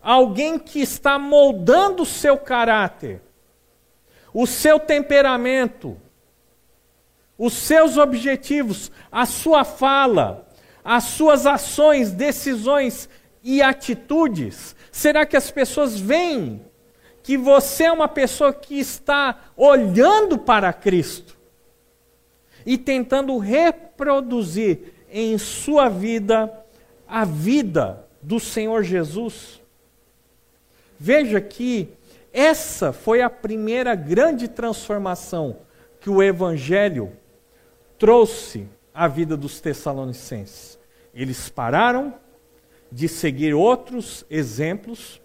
alguém 0.00 0.58
que 0.58 0.80
está 0.80 1.18
moldando 1.18 2.04
o 2.04 2.06
seu 2.06 2.38
caráter, 2.38 3.20
o 4.32 4.46
seu 4.46 4.78
temperamento, 4.78 6.00
os 7.38 7.52
seus 7.52 7.96
objetivos, 7.96 8.90
a 9.10 9.26
sua 9.26 9.64
fala, 9.64 10.48
as 10.84 11.04
suas 11.04 11.46
ações, 11.46 12.12
decisões 12.12 13.08
e 13.42 13.60
atitudes? 13.60 14.74
Será 14.90 15.26
que 15.26 15.36
as 15.36 15.50
pessoas 15.50 15.98
veem 15.98 16.62
que 17.22 17.36
você 17.36 17.84
é 17.84 17.92
uma 17.92 18.08
pessoa 18.08 18.52
que 18.52 18.78
está 18.78 19.50
olhando 19.56 20.38
para 20.38 20.72
Cristo 20.72 21.36
e 22.64 22.78
tentando 22.78 23.36
reproduzir 23.36 24.94
em 25.10 25.36
sua 25.36 25.88
vida 25.88 26.52
a 27.06 27.24
vida 27.24 28.06
do 28.22 28.40
Senhor 28.40 28.82
Jesus? 28.82 29.60
Veja 30.98 31.40
que 31.40 31.88
essa 32.32 32.92
foi 32.92 33.22
a 33.22 33.28
primeira 33.28 33.94
grande 33.94 34.48
transformação 34.48 35.58
que 36.00 36.10
o 36.10 36.22
Evangelho 36.22 37.12
trouxe 37.98 38.68
à 38.94 39.08
vida 39.08 39.36
dos 39.36 39.60
Tessalonicenses. 39.60 40.78
Eles 41.14 41.48
pararam 41.48 42.14
de 42.90 43.08
seguir 43.08 43.54
outros 43.54 44.24
exemplos, 44.30 45.20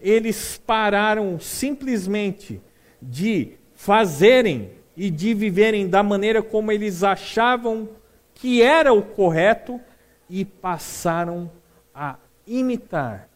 eles 0.00 0.60
pararam 0.64 1.38
simplesmente 1.38 2.60
de 3.00 3.52
fazerem 3.74 4.72
e 4.96 5.10
de 5.10 5.32
viverem 5.32 5.88
da 5.88 6.02
maneira 6.02 6.42
como 6.42 6.72
eles 6.72 7.04
achavam 7.04 7.88
que 8.34 8.62
era 8.62 8.92
o 8.92 9.02
correto 9.02 9.80
e 10.28 10.44
passaram 10.44 11.50
a 11.94 12.16
imitar 12.46 13.28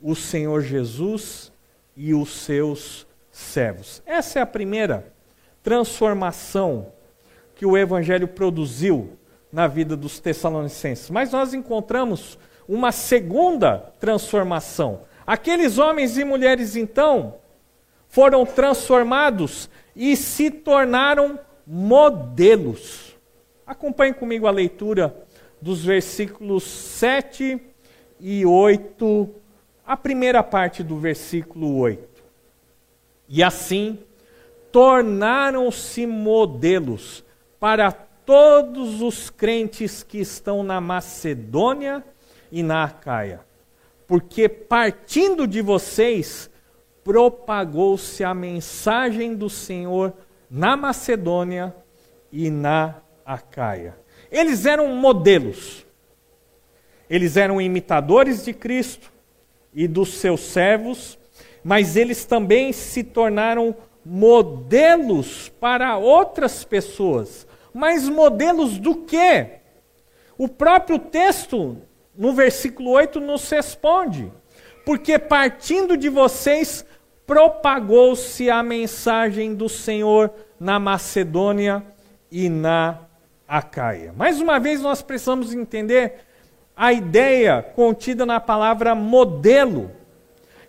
o 0.00 0.14
Senhor 0.14 0.62
Jesus 0.62 1.52
e 1.96 2.14
os 2.14 2.30
seus 2.30 3.06
servos. 3.30 4.02
Essa 4.04 4.38
é 4.38 4.42
a 4.42 4.46
primeira 4.46 5.12
transformação 5.62 6.92
que 7.62 7.66
o 7.66 7.78
Evangelho 7.78 8.26
produziu 8.26 9.16
na 9.52 9.68
vida 9.68 9.96
dos 9.96 10.18
Tessalonicenses. 10.18 11.08
Mas 11.10 11.30
nós 11.30 11.54
encontramos 11.54 12.36
uma 12.66 12.90
segunda 12.90 13.78
transformação. 14.00 15.02
Aqueles 15.24 15.78
homens 15.78 16.18
e 16.18 16.24
mulheres, 16.24 16.74
então, 16.74 17.36
foram 18.08 18.44
transformados 18.44 19.70
e 19.94 20.16
se 20.16 20.50
tornaram 20.50 21.38
modelos. 21.64 23.14
Acompanhe 23.64 24.12
comigo 24.12 24.48
a 24.48 24.50
leitura 24.50 25.14
dos 25.60 25.84
versículos 25.84 26.64
7 26.64 27.62
e 28.18 28.44
8 28.44 29.30
a 29.86 29.96
primeira 29.96 30.42
parte 30.42 30.82
do 30.82 30.98
versículo 30.98 31.76
8. 31.78 32.24
E 33.28 33.40
assim 33.40 34.00
tornaram-se 34.72 36.08
modelos 36.08 37.22
para 37.62 37.92
todos 37.92 39.00
os 39.00 39.30
crentes 39.30 40.02
que 40.02 40.18
estão 40.18 40.64
na 40.64 40.80
Macedônia 40.80 42.04
e 42.50 42.60
na 42.60 42.82
Acaia. 42.82 43.38
Porque 44.04 44.48
partindo 44.48 45.46
de 45.46 45.62
vocês, 45.62 46.50
propagou-se 47.04 48.24
a 48.24 48.34
mensagem 48.34 49.36
do 49.36 49.48
Senhor 49.48 50.12
na 50.50 50.76
Macedônia 50.76 51.72
e 52.32 52.50
na 52.50 52.96
Acaia. 53.24 53.96
Eles 54.28 54.66
eram 54.66 54.96
modelos. 54.96 55.86
Eles 57.08 57.36
eram 57.36 57.60
imitadores 57.60 58.44
de 58.44 58.52
Cristo, 58.52 59.08
e 59.72 59.86
dos 59.86 60.14
seus 60.14 60.40
servos, 60.40 61.16
mas 61.62 61.94
eles 61.94 62.24
também 62.24 62.72
se 62.72 63.04
tornaram 63.04 63.72
modelos 64.04 65.48
para 65.60 65.96
outras 65.96 66.64
pessoas. 66.64 67.46
Mas 67.72 68.08
modelos 68.08 68.78
do 68.78 68.94
quê? 68.94 69.60
O 70.36 70.48
próprio 70.48 70.98
texto, 70.98 71.78
no 72.16 72.32
versículo 72.32 72.90
8, 72.90 73.20
nos 73.20 73.48
responde. 73.50 74.30
Porque 74.84 75.18
partindo 75.18 75.96
de 75.96 76.08
vocês, 76.08 76.84
propagou-se 77.26 78.50
a 78.50 78.62
mensagem 78.62 79.54
do 79.54 79.68
Senhor 79.68 80.30
na 80.58 80.78
Macedônia 80.78 81.84
e 82.30 82.48
na 82.48 82.98
Acaia. 83.46 84.12
Mais 84.16 84.40
uma 84.40 84.58
vez, 84.58 84.80
nós 84.80 85.02
precisamos 85.02 85.54
entender 85.54 86.14
a 86.76 86.92
ideia 86.92 87.62
contida 87.62 88.24
na 88.24 88.40
palavra 88.40 88.94
modelo. 88.94 89.90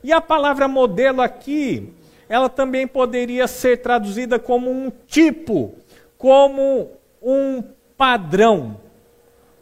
E 0.03 0.11
a 0.11 0.19
palavra 0.19 0.67
modelo 0.67 1.21
aqui, 1.21 1.93
ela 2.27 2.49
também 2.49 2.85
poderia 2.85 3.47
ser 3.47 3.77
traduzida 3.77 4.37
como 4.37 4.69
um 4.69 4.91
tipo, 5.07 5.75
como 6.23 6.89
um 7.21 7.61
padrão 7.97 8.79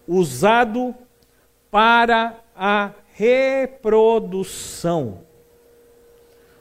usado 0.07 0.93
para 1.71 2.35
a 2.55 2.91
reprodução. 3.15 4.43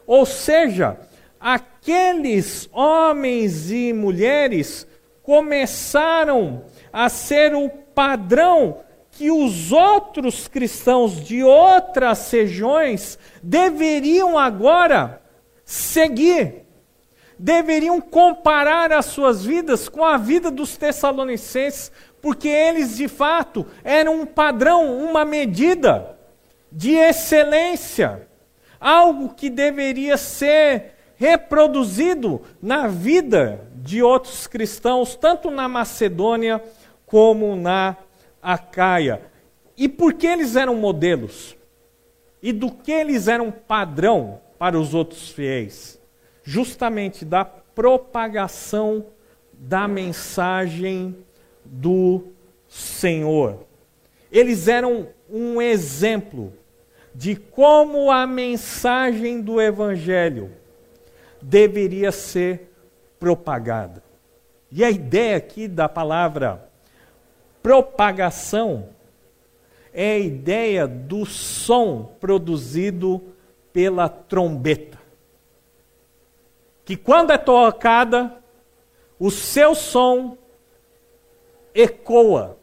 Ou 0.06 0.24
seja, 0.24 0.98
aqueles 1.38 2.66
homens 2.72 3.70
e 3.70 3.92
mulheres 3.92 4.86
começaram 5.22 6.64
a 6.90 7.10
ser 7.10 7.54
o 7.54 7.68
padrão 7.68 8.80
que 9.10 9.30
os 9.30 9.70
outros 9.70 10.48
cristãos 10.48 11.22
de 11.22 11.44
outras 11.44 12.30
regiões 12.30 13.18
deveriam 13.42 14.38
agora 14.38 15.20
seguir. 15.62 16.69
Deveriam 17.42 18.02
comparar 18.02 18.92
as 18.92 19.06
suas 19.06 19.42
vidas 19.42 19.88
com 19.88 20.04
a 20.04 20.18
vida 20.18 20.50
dos 20.50 20.76
tessalonicenses, 20.76 21.90
porque 22.20 22.46
eles 22.46 22.98
de 22.98 23.08
fato 23.08 23.66
eram 23.82 24.20
um 24.20 24.26
padrão, 24.26 24.94
uma 24.98 25.24
medida 25.24 26.18
de 26.70 26.96
excelência, 26.96 28.28
algo 28.78 29.30
que 29.30 29.48
deveria 29.48 30.18
ser 30.18 30.96
reproduzido 31.16 32.42
na 32.60 32.86
vida 32.86 33.66
de 33.76 34.02
outros 34.02 34.46
cristãos, 34.46 35.16
tanto 35.16 35.50
na 35.50 35.66
Macedônia 35.66 36.62
como 37.06 37.56
na 37.56 37.96
Acaia. 38.42 39.22
E 39.78 39.88
por 39.88 40.12
que 40.12 40.26
eles 40.26 40.56
eram 40.56 40.74
modelos? 40.74 41.56
E 42.42 42.52
do 42.52 42.70
que 42.70 42.92
eles 42.92 43.28
eram 43.28 43.50
padrão 43.50 44.42
para 44.58 44.78
os 44.78 44.92
outros 44.92 45.30
fiéis? 45.30 45.99
Justamente 46.42 47.24
da 47.24 47.44
propagação 47.44 49.06
da 49.52 49.86
mensagem 49.86 51.16
do 51.64 52.24
Senhor. 52.68 53.66
Eles 54.30 54.68
eram 54.68 55.08
um 55.28 55.60
exemplo 55.60 56.52
de 57.14 57.36
como 57.36 58.10
a 58.10 58.26
mensagem 58.26 59.40
do 59.40 59.60
Evangelho 59.60 60.50
deveria 61.42 62.12
ser 62.12 62.72
propagada. 63.18 64.02
E 64.70 64.84
a 64.84 64.90
ideia 64.90 65.36
aqui 65.36 65.66
da 65.66 65.88
palavra 65.88 66.70
propagação 67.62 68.88
é 69.92 70.12
a 70.12 70.18
ideia 70.18 70.86
do 70.86 71.26
som 71.26 72.12
produzido 72.20 73.20
pela 73.72 74.08
trombeta. 74.08 74.99
Que 76.90 76.96
quando 76.96 77.30
é 77.30 77.38
tocada, 77.38 78.42
o 79.16 79.30
seu 79.30 79.76
som 79.76 80.36
ecoa, 81.72 82.58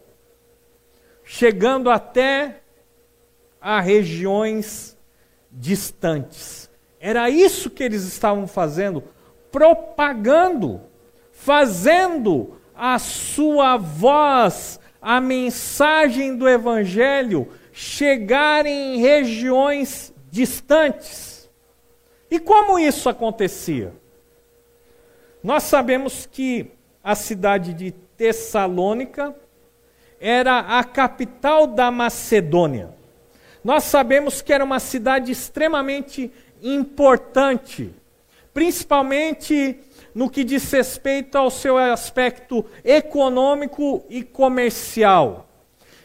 chegando 1.24 1.90
até 1.90 2.60
a 3.62 3.80
regiões 3.80 4.98
distantes. 5.50 6.70
Era 7.00 7.30
isso 7.30 7.70
que 7.70 7.82
eles 7.82 8.04
estavam 8.04 8.48
fazendo, 8.48 9.02
propagando, 9.50 10.82
fazendo 11.32 12.60
a 12.76 13.00
sua 13.00 13.78
voz, 13.78 14.78
a 15.02 15.22
mensagem 15.22 16.36
do 16.36 16.50
Evangelho 16.50 17.48
chegar 17.72 18.66
em 18.66 18.98
regiões 19.00 20.14
distantes. 20.30 21.50
E 22.30 22.42
como 22.42 22.78
isso 22.78 23.08
acontecia? 23.08 23.94
Nós 25.44 25.64
sabemos 25.64 26.26
que 26.26 26.72
a 27.04 27.16
cidade 27.16 27.74
de 27.74 27.92
Tessalônica 27.92 29.36
era 30.20 30.60
a 30.60 30.84
capital 30.84 31.68
da 31.68 31.92
Macedônia. 31.92 32.90
Nós 33.64 33.84
sabemos 33.84 34.42
que 34.42 34.52
era 34.52 34.64
uma 34.64 34.80
cidade 34.80 35.32
extremamente 35.32 36.32
importante, 36.62 37.94
principalmente 38.54 39.80
no 40.14 40.30
que 40.30 40.44
diz 40.44 40.72
respeito 40.72 41.38
ao 41.38 41.52
seu 41.52 41.78
aspecto 41.78 42.66
econômico 42.84 44.04
e 44.10 44.24
comercial. 44.24 45.48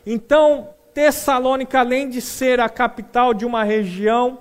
Então, 0.05 0.68
Tessalônica, 0.92 1.81
além 1.81 2.09
de 2.09 2.21
ser 2.21 2.61
a 2.61 2.68
capital 2.68 3.33
de 3.33 3.47
uma 3.47 3.64
região, 3.64 4.40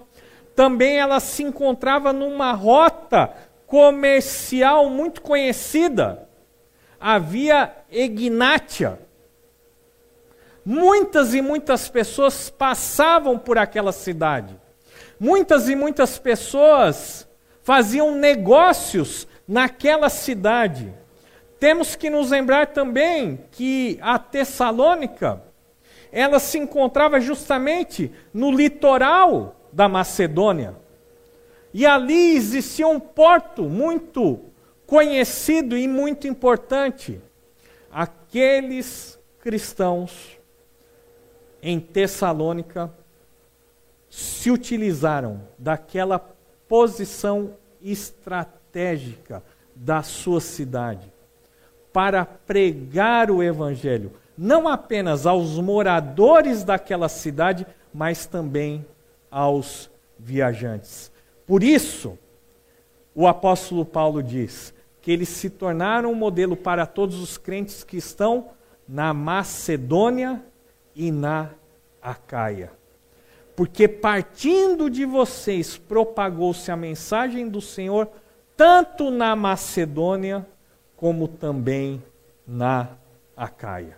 também 0.55 0.99
ela 0.99 1.21
se 1.21 1.43
encontrava 1.43 2.11
numa 2.11 2.51
rota 2.51 3.33
comercial 3.71 4.89
muito 4.89 5.21
conhecida 5.21 6.27
a 6.99 7.17
via 7.17 7.73
Egnátia. 7.89 8.99
Muitas 10.65 11.33
e 11.33 11.41
muitas 11.41 11.87
pessoas 11.87 12.49
passavam 12.49 13.39
por 13.39 13.57
aquela 13.57 13.93
cidade. 13.93 14.59
Muitas 15.17 15.69
e 15.69 15.75
muitas 15.75 16.19
pessoas 16.19 17.25
faziam 17.63 18.13
negócios 18.13 19.25
naquela 19.47 20.09
cidade. 20.09 20.93
Temos 21.57 21.95
que 21.95 22.09
nos 22.09 22.29
lembrar 22.31 22.67
também 22.67 23.39
que 23.51 23.97
a 24.01 24.19
Tessalônica, 24.19 25.41
ela 26.11 26.39
se 26.39 26.57
encontrava 26.57 27.21
justamente 27.21 28.11
no 28.33 28.51
litoral 28.51 29.55
da 29.71 29.87
Macedônia. 29.87 30.80
E 31.73 31.85
ali 31.85 32.35
existia 32.35 32.87
um 32.87 32.99
porto 32.99 33.63
muito 33.63 34.39
conhecido 34.85 35.77
e 35.77 35.87
muito 35.87 36.27
importante. 36.27 37.19
Aqueles 37.91 39.17
cristãos 39.39 40.37
em 41.61 41.79
Tessalônica 41.79 42.91
se 44.09 44.51
utilizaram 44.51 45.41
daquela 45.57 46.19
posição 46.67 47.53
estratégica 47.81 49.41
da 49.75 50.03
sua 50.03 50.41
cidade 50.41 51.11
para 51.93 52.25
pregar 52.25 53.29
o 53.31 53.41
evangelho, 53.43 54.13
não 54.37 54.67
apenas 54.67 55.25
aos 55.25 55.57
moradores 55.57 56.63
daquela 56.63 57.09
cidade, 57.09 57.65
mas 57.93 58.25
também 58.25 58.85
aos 59.29 59.89
viajantes. 60.17 61.11
Por 61.51 61.63
isso, 61.63 62.17
o 63.13 63.27
apóstolo 63.27 63.83
Paulo 63.83 64.23
diz: 64.23 64.73
que 65.01 65.11
eles 65.11 65.27
se 65.27 65.49
tornaram 65.49 66.09
um 66.09 66.15
modelo 66.15 66.55
para 66.55 66.85
todos 66.85 67.19
os 67.19 67.37
crentes 67.37 67.83
que 67.83 67.97
estão 67.97 68.51
na 68.87 69.13
Macedônia 69.13 70.41
e 70.95 71.11
na 71.11 71.49
Acaia. 72.01 72.71
Porque 73.53 73.85
partindo 73.85 74.89
de 74.89 75.03
vocês 75.03 75.75
propagou-se 75.75 76.71
a 76.71 76.77
mensagem 76.77 77.49
do 77.49 77.59
Senhor 77.59 78.07
tanto 78.55 79.11
na 79.11 79.35
Macedônia 79.35 80.47
como 80.95 81.27
também 81.27 82.01
na 82.47 82.91
Acaia. 83.35 83.97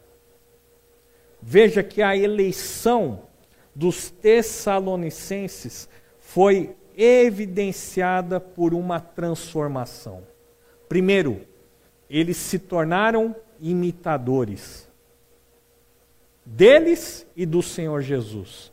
Veja 1.39 1.83
que 1.83 2.01
a 2.01 2.17
eleição 2.17 3.27
dos 3.75 4.09
Tessalonicenses 4.09 5.87
foi 6.19 6.75
evidenciada 6.97 8.39
por 8.39 8.73
uma 8.73 8.99
transformação. 8.99 10.23
Primeiro, 10.88 11.41
eles 12.10 12.38
se 12.38 12.60
tornaram 12.60 13.36
imitadores 13.60 14.88
deles 16.45 17.25
e 17.36 17.45
do 17.45 17.62
Senhor 17.62 18.01
Jesus. 18.01 18.71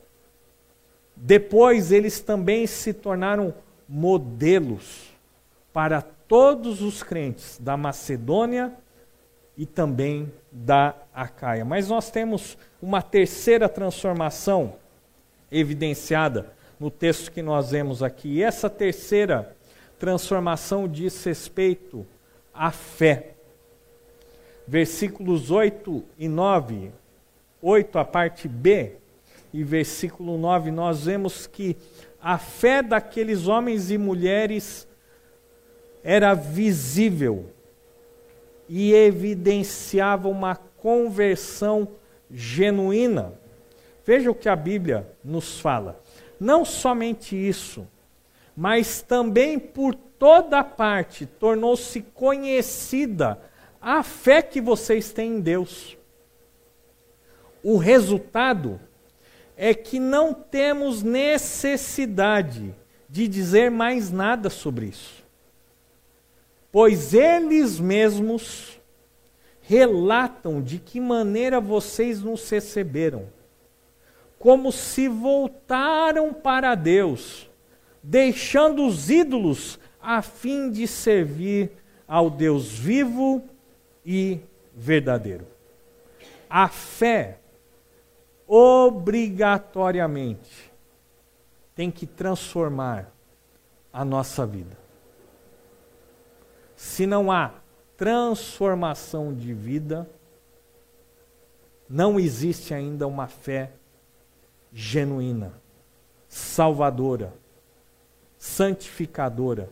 Depois, 1.15 1.91
eles 1.91 2.19
também 2.19 2.67
se 2.67 2.93
tornaram 2.93 3.53
modelos 3.87 5.11
para 5.71 6.01
todos 6.01 6.81
os 6.81 7.03
crentes 7.03 7.57
da 7.59 7.77
Macedônia 7.77 8.73
e 9.57 9.65
também 9.65 10.31
da 10.51 10.95
Acaia. 11.13 11.63
Mas 11.63 11.87
nós 11.89 12.09
temos 12.09 12.57
uma 12.81 13.01
terceira 13.01 13.69
transformação 13.69 14.75
evidenciada 15.51 16.53
no 16.81 16.89
texto 16.89 17.31
que 17.31 17.43
nós 17.43 17.69
vemos 17.69 18.01
aqui. 18.01 18.37
E 18.37 18.43
essa 18.43 18.67
terceira 18.67 19.55
transformação 19.99 20.87
diz 20.87 21.23
respeito 21.23 22.07
à 22.51 22.71
fé. 22.71 23.35
Versículos 24.67 25.51
8 25.51 26.03
e 26.17 26.27
9, 26.27 26.91
8 27.61 27.99
a 27.99 28.03
parte 28.03 28.47
B, 28.47 28.93
e 29.53 29.63
versículo 29.63 30.39
9, 30.39 30.71
nós 30.71 31.05
vemos 31.05 31.45
que 31.45 31.77
a 32.19 32.39
fé 32.39 32.81
daqueles 32.81 33.45
homens 33.45 33.91
e 33.91 33.97
mulheres 33.99 34.87
era 36.03 36.33
visível 36.33 37.51
e 38.67 38.91
evidenciava 38.91 40.27
uma 40.27 40.55
conversão 40.55 41.87
genuína. 42.31 43.33
Veja 44.03 44.31
o 44.31 44.35
que 44.35 44.49
a 44.49 44.55
Bíblia 44.55 45.07
nos 45.23 45.59
fala. 45.59 46.01
Não 46.41 46.65
somente 46.65 47.35
isso, 47.35 47.87
mas 48.57 48.99
também 48.99 49.59
por 49.59 49.93
toda 49.93 50.63
parte 50.63 51.27
tornou-se 51.27 52.01
conhecida 52.01 53.39
a 53.79 54.01
fé 54.01 54.41
que 54.41 54.59
vocês 54.59 55.13
têm 55.13 55.35
em 55.35 55.39
Deus. 55.39 55.95
O 57.63 57.77
resultado 57.77 58.81
é 59.55 59.75
que 59.75 59.99
não 59.99 60.33
temos 60.33 61.03
necessidade 61.03 62.73
de 63.07 63.27
dizer 63.27 63.69
mais 63.69 64.09
nada 64.09 64.49
sobre 64.49 64.87
isso. 64.87 65.23
Pois 66.71 67.13
eles 67.13 67.79
mesmos 67.79 68.81
relatam 69.61 70.59
de 70.59 70.79
que 70.79 70.99
maneira 70.99 71.61
vocês 71.61 72.23
nos 72.23 72.49
receberam, 72.49 73.27
como 74.41 74.71
se 74.71 75.07
voltaram 75.07 76.33
para 76.33 76.73
Deus, 76.73 77.47
deixando 78.01 78.87
os 78.87 79.11
ídolos 79.11 79.77
a 80.01 80.23
fim 80.23 80.71
de 80.71 80.87
servir 80.87 81.73
ao 82.07 82.27
Deus 82.27 82.71
vivo 82.71 83.43
e 84.03 84.39
verdadeiro. 84.75 85.45
A 86.49 86.67
fé, 86.67 87.37
obrigatoriamente, 88.47 90.73
tem 91.75 91.91
que 91.91 92.07
transformar 92.07 93.13
a 93.93 94.03
nossa 94.03 94.43
vida. 94.43 94.75
Se 96.75 97.05
não 97.05 97.31
há 97.31 97.53
transformação 97.95 99.35
de 99.35 99.53
vida, 99.53 100.09
não 101.87 102.19
existe 102.19 102.73
ainda 102.73 103.05
uma 103.05 103.27
fé 103.27 103.73
genuína, 104.71 105.53
salvadora, 106.27 107.33
santificadora, 108.37 109.69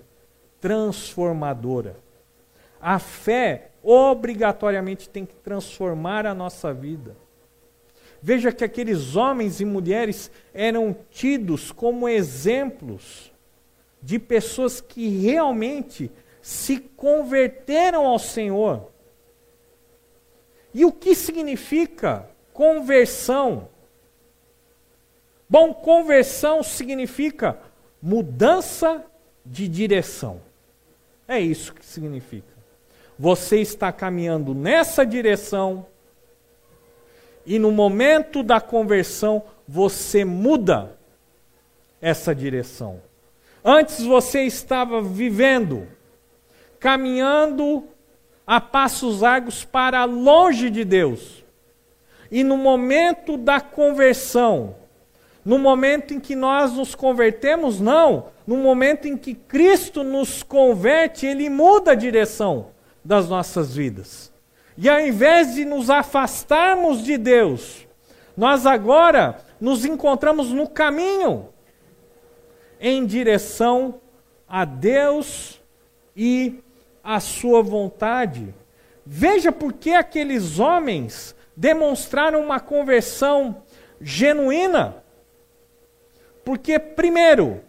transformadora. 0.60 1.96
A 2.82 3.00
fé 3.00 3.72
obrigatoriamente 3.82 5.10
tem 5.10 5.26
que 5.26 5.36
transformar 5.36 6.26
a 6.26 6.34
nossa 6.34 6.74
vida. 6.74 7.16
Veja 8.22 8.52
que 8.52 8.64
aqueles 8.64 9.16
homens 9.16 9.62
e 9.62 9.66
mulheres 9.66 10.30
eram 10.54 10.96
tidos 11.10 11.72
como 11.72 12.08
exemplos 12.08 13.32
de 14.02 14.20
pessoas 14.20 14.82
que 14.82 15.08
realmente 15.08 16.12
se 16.42 16.80
converteram 16.80 18.06
ao 18.06 18.20
Senhor. 18.20 18.92
E 20.74 20.86
o 20.86 20.92
que 20.92 21.16
significa 21.16 22.30
conversão? 22.54 23.70
Bom, 25.50 25.74
conversão 25.74 26.62
significa 26.62 27.58
mudança 28.02 29.04
de 29.46 29.68
direção. 29.68 30.42
É 31.28 31.40
isso 31.40 31.74
que 31.74 31.86
significa. 31.86 32.54
Você 33.18 33.60
está 33.60 33.92
caminhando 33.92 34.54
nessa 34.54 35.06
direção 35.06 35.86
e 37.46 37.58
no 37.58 37.72
momento 37.72 38.44
da 38.44 38.62
conversão 38.62 39.44
você 39.68 40.24
muda 40.24 40.98
essa 42.02 42.34
direção. 42.34 43.02
Antes 43.64 44.04
você 44.04 44.44
estava 44.44 45.02
vivendo 45.02 45.88
caminhando 46.80 47.84
a 48.48 48.60
passos 48.60 49.22
largos 49.22 49.66
para 49.66 50.06
longe 50.06 50.70
de 50.70 50.84
Deus. 50.84 51.44
E 52.32 52.44
no 52.44 52.58
momento 52.58 53.38
da 53.38 53.60
conversão, 53.60 54.76
no 55.44 55.58
momento 55.58 56.14
em 56.14 56.20
que 56.20 56.36
nós 56.36 56.74
nos 56.74 56.94
convertemos, 56.96 57.80
não. 57.80 58.26
No 58.46 58.58
momento 58.58 59.08
em 59.08 59.16
que 59.16 59.34
Cristo 59.34 60.04
nos 60.04 60.44
converte, 60.44 61.26
Ele 61.26 61.50
muda 61.50 61.92
a 61.92 61.96
direção 61.96 62.68
das 63.04 63.30
nossas 63.30 63.76
vidas. 63.76 64.32
E 64.78 64.88
ao 64.88 65.00
invés 65.00 65.56
de 65.56 65.66
nos 65.66 65.90
afastarmos 65.90 67.04
de 67.04 67.18
Deus, 67.18 67.88
nós 68.36 68.66
agora 68.66 69.40
nos 69.60 69.84
encontramos 69.84 70.52
no 70.52 70.68
caminho 70.68 71.50
em 72.80 73.06
direção 73.06 74.00
a 74.48 74.64
Deus 74.64 75.60
e 76.16 76.64
a 77.04 77.20
sua 77.20 77.62
vontade. 77.62 78.54
Veja 79.06 79.52
por 79.52 79.74
que 79.74 79.94
aqueles 79.94 80.60
homens 80.60 81.36
demonstraram 81.56 82.42
uma 82.42 82.60
conversão 82.60 83.64
genuína. 84.00 85.04
Porque, 86.50 86.80
primeiro, 86.80 87.62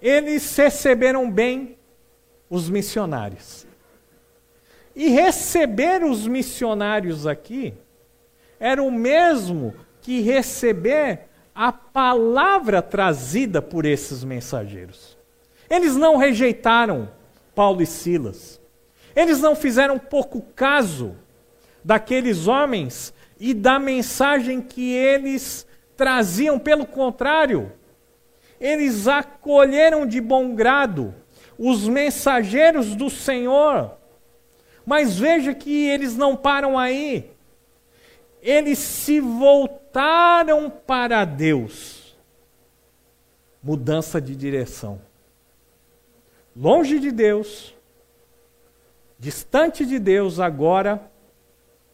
eles 0.00 0.54
receberam 0.54 1.28
bem 1.28 1.76
os 2.48 2.70
missionários. 2.70 3.66
E 4.94 5.08
receber 5.08 6.04
os 6.04 6.24
missionários 6.24 7.26
aqui 7.26 7.74
era 8.60 8.80
o 8.80 8.92
mesmo 8.92 9.74
que 10.00 10.20
receber 10.20 11.22
a 11.52 11.72
palavra 11.72 12.80
trazida 12.80 13.60
por 13.60 13.84
esses 13.84 14.22
mensageiros. 14.22 15.18
Eles 15.68 15.96
não 15.96 16.16
rejeitaram 16.16 17.10
Paulo 17.56 17.82
e 17.82 17.86
Silas. 17.86 18.60
Eles 19.16 19.40
não 19.40 19.56
fizeram 19.56 19.98
pouco 19.98 20.42
caso 20.54 21.16
daqueles 21.84 22.46
homens 22.46 23.12
e 23.40 23.52
da 23.52 23.80
mensagem 23.80 24.60
que 24.60 24.92
eles 24.92 25.66
traziam, 25.96 26.56
pelo 26.56 26.86
contrário, 26.86 27.72
eles 28.60 29.06
acolheram 29.08 30.06
de 30.06 30.20
bom 30.20 30.54
grado 30.54 31.14
os 31.58 31.88
mensageiros 31.88 32.94
do 32.94 33.08
Senhor. 33.08 33.92
Mas 34.84 35.18
veja 35.18 35.54
que 35.54 35.88
eles 35.88 36.16
não 36.16 36.36
param 36.36 36.78
aí. 36.78 37.30
Eles 38.40 38.78
se 38.78 39.20
voltaram 39.20 40.70
para 40.70 41.24
Deus. 41.24 42.16
Mudança 43.62 44.20
de 44.20 44.36
direção 44.36 45.00
longe 46.56 46.98
de 46.98 47.12
Deus, 47.12 47.74
distante 49.18 49.84
de 49.84 49.98
Deus, 49.98 50.40
agora 50.40 51.10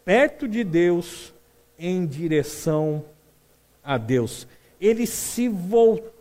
perto 0.04 0.46
de 0.46 0.62
Deus, 0.62 1.34
em 1.76 2.06
direção 2.06 3.04
a 3.82 3.98
Deus. 3.98 4.46
Eles 4.80 5.10
se 5.10 5.48
voltaram 5.48 6.11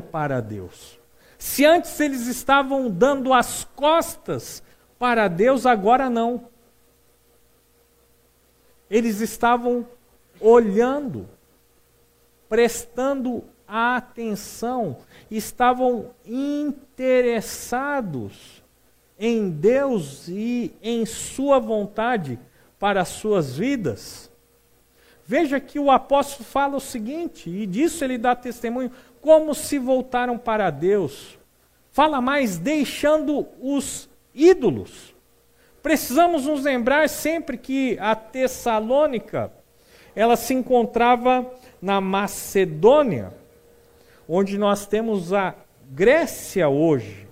para 0.00 0.40
Deus. 0.40 0.98
Se 1.38 1.64
antes 1.64 2.00
eles 2.00 2.26
estavam 2.26 2.90
dando 2.90 3.32
as 3.32 3.62
costas 3.76 4.60
para 4.98 5.28
Deus, 5.28 5.64
agora 5.66 6.10
não. 6.10 6.48
Eles 8.90 9.20
estavam 9.20 9.86
olhando, 10.40 11.28
prestando 12.48 13.44
atenção, 13.66 14.96
estavam 15.30 16.10
interessados 16.24 18.62
em 19.18 19.50
Deus 19.50 20.28
e 20.28 20.72
em 20.82 21.04
Sua 21.04 21.58
vontade 21.58 22.38
para 22.78 23.02
as 23.02 23.08
suas 23.08 23.56
vidas. 23.56 24.27
Veja 25.30 25.60
que 25.60 25.78
o 25.78 25.90
apóstolo 25.90 26.42
fala 26.42 26.76
o 26.78 26.80
seguinte, 26.80 27.50
e 27.50 27.66
disso 27.66 28.02
ele 28.02 28.16
dá 28.16 28.34
testemunho, 28.34 28.90
como 29.20 29.54
se 29.54 29.78
voltaram 29.78 30.38
para 30.38 30.70
Deus. 30.70 31.38
Fala 31.92 32.18
mais, 32.18 32.56
deixando 32.56 33.46
os 33.60 34.08
ídolos. 34.34 35.14
Precisamos 35.82 36.46
nos 36.46 36.64
lembrar 36.64 37.10
sempre 37.10 37.58
que 37.58 37.98
a 38.00 38.14
Tessalônica, 38.14 39.52
ela 40.16 40.34
se 40.34 40.54
encontrava 40.54 41.46
na 41.82 42.00
Macedônia, 42.00 43.34
onde 44.26 44.56
nós 44.56 44.86
temos 44.86 45.34
a 45.34 45.54
Grécia 45.90 46.70
hoje. 46.70 47.28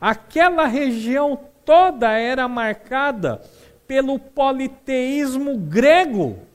Aquela 0.00 0.66
região 0.66 1.36
toda 1.64 2.12
era 2.12 2.46
marcada 2.46 3.42
pelo 3.88 4.16
politeísmo 4.16 5.58
grego, 5.58 6.48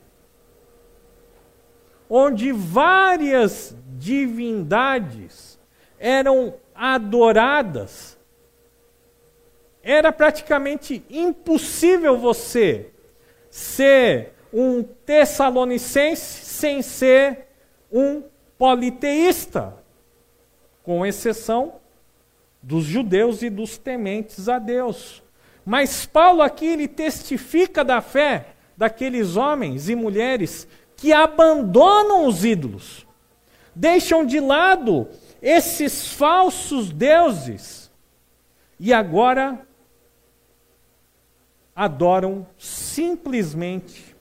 onde 2.10 2.52
várias 2.52 3.76
divindades 3.98 5.60
eram 6.00 6.56
adoradas. 6.74 8.18
Era 9.82 10.12
praticamente 10.12 11.04
impossível 11.10 12.18
você 12.18 12.90
ser 13.50 14.34
um 14.52 14.84
tessalonicense 14.84 16.46
sem 16.46 16.82
ser 16.82 17.48
um 17.92 18.24
politeísta, 18.58 19.74
com 20.84 21.06
exceção 21.06 21.76
dos 22.62 22.84
judeus 22.84 23.42
e 23.42 23.50
dos 23.50 23.78
tementes 23.78 24.50
a 24.50 24.60
Deus. 24.60 25.22
Mas 25.66 26.06
Paulo 26.06 26.42
aqui 26.42 26.66
ele 26.66 26.88
testifica 26.88 27.84
da 27.84 28.02
fé 28.02 28.48
daqueles 28.78 29.36
homens 29.36 29.90
e 29.90 29.96
mulheres 29.96 30.68
que 30.96 31.12
abandonam 31.12 32.28
os 32.28 32.46
ídolos, 32.46 33.06
deixam 33.74 34.26
de 34.26 34.40
lado 34.40 35.08
esses 35.42 36.14
falsos 36.14 36.92
deuses 36.92 37.92
e 38.80 38.94
agora 38.94 39.60
adoram 41.76 42.48
simplesmente 42.58 44.16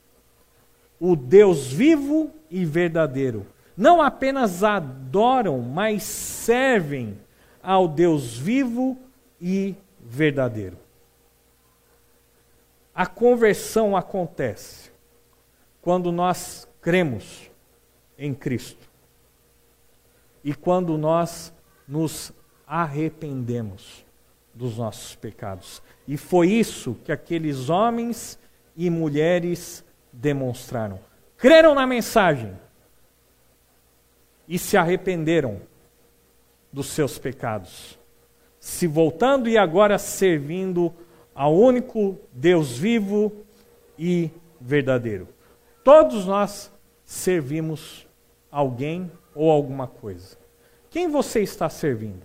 o 0.99 1.15
Deus 1.15 1.73
vivo 1.73 2.31
e 2.51 2.65
verdadeiro, 2.65 3.47
não 3.77 4.03
apenas 4.03 4.63
adoram, 4.63 5.61
mas 5.61 6.03
servem 6.03 7.19
ao 7.63 7.89
Deus 7.89 8.37
vivo 8.37 8.99
e 9.41 9.75
verdadeiro. 10.01 10.79
A 12.95 13.07
conversão 13.07 13.97
acontece 13.97 14.94
quando 15.85 16.11
nós 16.11 16.67
cremos 16.81 17.51
em 18.17 18.33
Cristo 18.33 18.89
e 20.43 20.55
quando 20.55 20.97
nós 20.97 21.53
nos 21.87 22.33
arrependemos 22.67 24.03
dos 24.55 24.79
nossos 24.79 25.15
pecados. 25.15 25.83
E 26.09 26.17
foi 26.17 26.49
isso 26.49 26.97
que 27.05 27.13
aqueles 27.13 27.69
homens 27.69 28.39
e 28.75 28.89
mulheres 28.89 29.85
demonstraram. 30.11 30.99
Creram 31.37 31.75
na 31.75 31.87
mensagem 31.87 32.59
e 34.49 34.59
se 34.59 34.79
arrependeram 34.79 35.61
dos 36.73 36.87
seus 36.87 37.19
pecados, 37.19 37.99
se 38.59 38.87
voltando 38.87 39.51
e 39.51 39.59
agora 39.59 39.99
servindo 39.99 40.95
ao 41.35 41.55
único 41.55 42.19
Deus 42.33 42.79
vivo 42.79 43.31
e 43.99 44.31
verdadeiro. 44.59 45.34
Todos 45.85 46.25
nós 46.25 46.73
servimos 47.05 48.09
alguém 48.51 49.13
ou 49.35 49.51
alguma 49.51 49.87
coisa. 49.87 50.39
Quem 50.89 51.09
você 51.09 51.43
está 51.43 51.69
servindo? 51.69 52.23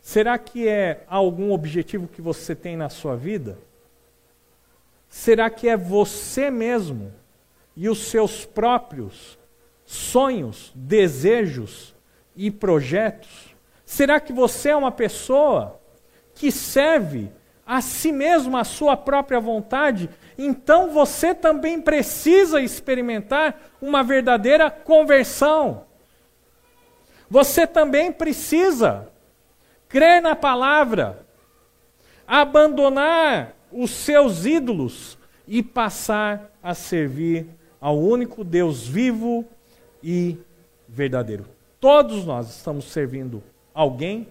Será 0.00 0.38
que 0.38 0.68
é 0.68 1.04
algum 1.08 1.50
objetivo 1.50 2.06
que 2.06 2.22
você 2.22 2.54
tem 2.54 2.76
na 2.76 2.88
sua 2.88 3.16
vida? 3.16 3.58
Será 5.08 5.50
que 5.50 5.68
é 5.68 5.76
você 5.76 6.48
mesmo 6.48 7.12
e 7.74 7.88
os 7.88 8.06
seus 8.06 8.44
próprios 8.44 9.36
sonhos, 9.84 10.70
desejos 10.76 11.92
e 12.36 12.52
projetos? 12.52 13.56
Será 13.84 14.20
que 14.20 14.32
você 14.32 14.68
é 14.68 14.76
uma 14.76 14.92
pessoa 14.92 15.80
que 16.34 16.52
serve 16.52 17.32
a 17.66 17.80
si 17.80 18.12
mesmo, 18.12 18.56
a 18.56 18.62
sua 18.62 18.96
própria 18.96 19.40
vontade? 19.40 20.08
Então 20.38 20.90
você 20.90 21.34
também 21.34 21.80
precisa 21.80 22.60
experimentar 22.60 23.60
uma 23.82 24.04
verdadeira 24.04 24.70
conversão. 24.70 25.84
Você 27.28 27.66
também 27.66 28.12
precisa 28.12 29.08
crer 29.88 30.22
na 30.22 30.36
palavra, 30.36 31.26
abandonar 32.26 33.54
os 33.72 33.90
seus 33.90 34.46
ídolos 34.46 35.18
e 35.46 35.62
passar 35.62 36.52
a 36.62 36.74
servir 36.74 37.46
ao 37.80 37.98
único 37.98 38.44
Deus 38.44 38.86
vivo 38.86 39.44
e 40.02 40.38
verdadeiro. 40.88 41.46
Todos 41.80 42.24
nós 42.24 42.48
estamos 42.48 42.86
servindo 42.86 43.42
alguém 43.74 44.28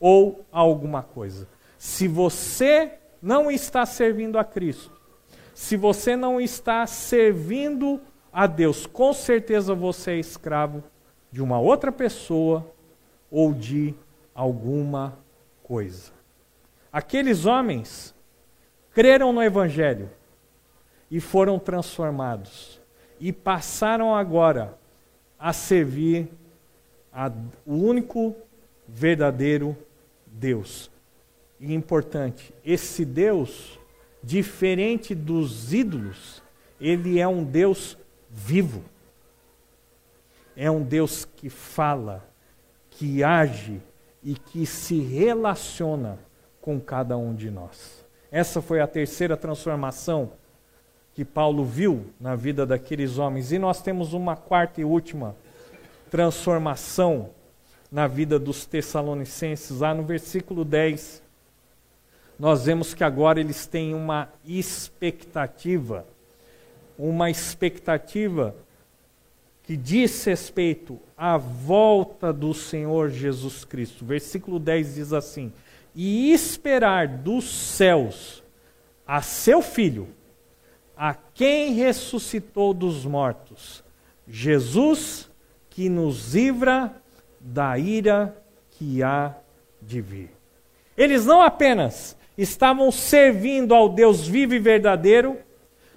ou 0.00 0.44
alguma 0.52 1.02
coisa. 1.02 1.46
Se 1.78 2.08
você 2.08 2.98
não 3.22 3.50
está 3.50 3.86
servindo 3.86 4.38
a 4.38 4.44
Cristo, 4.44 4.92
se 5.54 5.76
você 5.76 6.16
não 6.16 6.40
está 6.40 6.86
servindo 6.86 8.00
a 8.32 8.46
Deus, 8.46 8.84
com 8.86 9.12
certeza 9.12 9.74
você 9.74 10.12
é 10.12 10.18
escravo 10.18 10.82
de 11.30 11.42
uma 11.42 11.58
outra 11.58 11.90
pessoa 11.90 12.66
ou 13.30 13.54
de 13.54 13.94
alguma 14.34 15.18
coisa. 15.62 16.12
Aqueles 16.92 17.46
homens 17.46 18.14
creram 18.92 19.32
no 19.32 19.42
Evangelho 19.42 20.10
e 21.10 21.20
foram 21.20 21.58
transformados 21.58 22.80
e 23.20 23.32
passaram 23.32 24.14
agora 24.14 24.78
a 25.38 25.52
servir 25.52 26.28
a, 27.12 27.30
o 27.66 27.74
único 27.74 28.34
verdadeiro 28.86 29.76
Deus. 30.26 30.90
E 31.60 31.74
importante, 31.74 32.54
esse 32.64 33.04
Deus, 33.04 33.78
diferente 34.22 35.14
dos 35.14 35.72
ídolos, 35.72 36.42
ele 36.80 37.18
é 37.18 37.26
um 37.26 37.44
Deus 37.44 37.98
vivo. 38.30 38.84
É 40.56 40.70
um 40.70 40.82
Deus 40.82 41.24
que 41.24 41.48
fala, 41.48 42.28
que 42.90 43.22
age, 43.22 43.80
e 44.22 44.34
que 44.34 44.66
se 44.66 45.00
relaciona 45.00 46.18
com 46.60 46.80
cada 46.80 47.16
um 47.16 47.34
de 47.34 47.50
nós. 47.50 48.04
Essa 48.30 48.60
foi 48.60 48.80
a 48.80 48.86
terceira 48.86 49.36
transformação 49.36 50.32
que 51.14 51.24
Paulo 51.24 51.64
viu 51.64 52.06
na 52.20 52.36
vida 52.36 52.66
daqueles 52.66 53.18
homens. 53.18 53.52
E 53.52 53.58
nós 53.58 53.80
temos 53.80 54.12
uma 54.12 54.36
quarta 54.36 54.80
e 54.80 54.84
última 54.84 55.34
transformação 56.10 57.30
na 57.90 58.06
vida 58.06 58.38
dos 58.38 58.66
Tessalonicenses, 58.66 59.80
lá 59.80 59.94
no 59.94 60.04
versículo 60.04 60.64
10. 60.64 61.22
Nós 62.38 62.66
vemos 62.66 62.94
que 62.94 63.02
agora 63.02 63.40
eles 63.40 63.66
têm 63.66 63.94
uma 63.94 64.28
expectativa, 64.44 66.06
uma 66.96 67.30
expectativa 67.30 68.54
que 69.64 69.76
diz 69.76 70.24
respeito 70.24 71.00
à 71.16 71.36
volta 71.36 72.32
do 72.32 72.54
Senhor 72.54 73.10
Jesus 73.10 73.64
Cristo. 73.64 74.04
Versículo 74.04 74.58
10 74.58 74.94
diz 74.94 75.12
assim: 75.12 75.52
E 75.94 76.32
esperar 76.32 77.08
dos 77.08 77.44
céus 77.44 78.42
a 79.06 79.20
seu 79.20 79.60
filho, 79.60 80.08
a 80.96 81.14
quem 81.14 81.72
ressuscitou 81.74 82.72
dos 82.72 83.04
mortos, 83.04 83.82
Jesus, 84.26 85.28
que 85.70 85.88
nos 85.88 86.34
livra 86.34 86.94
da 87.40 87.78
ira 87.78 88.36
que 88.70 89.02
há 89.02 89.34
de 89.82 90.00
vir. 90.00 90.30
Eles 90.96 91.24
não 91.24 91.40
apenas 91.40 92.17
estavam 92.38 92.90
servindo 92.90 93.74
ao 93.74 93.90
Deus 93.90 94.26
vivo 94.26 94.54
e 94.54 94.58
verdadeiro, 94.58 95.36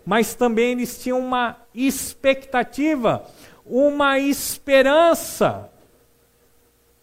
mas 0.04 0.36
também 0.36 0.71
eles 0.73 1.01
tinham 1.01 1.19
uma 1.19 1.56
expectativa 1.73 3.25
uma 3.65 4.19
esperança 4.19 5.69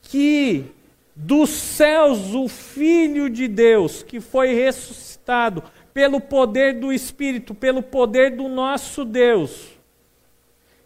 que 0.02 0.66
dos 1.16 1.48
céus 1.48 2.34
o 2.34 2.46
Filho 2.46 3.30
de 3.30 3.48
Deus, 3.48 4.02
que 4.02 4.20
foi 4.20 4.54
ressuscitado 4.54 5.62
pelo 5.94 6.20
poder 6.20 6.78
do 6.78 6.92
Espírito, 6.92 7.54
pelo 7.54 7.82
poder 7.82 8.36
do 8.36 8.48
nosso 8.48 9.02
Deus, 9.02 9.68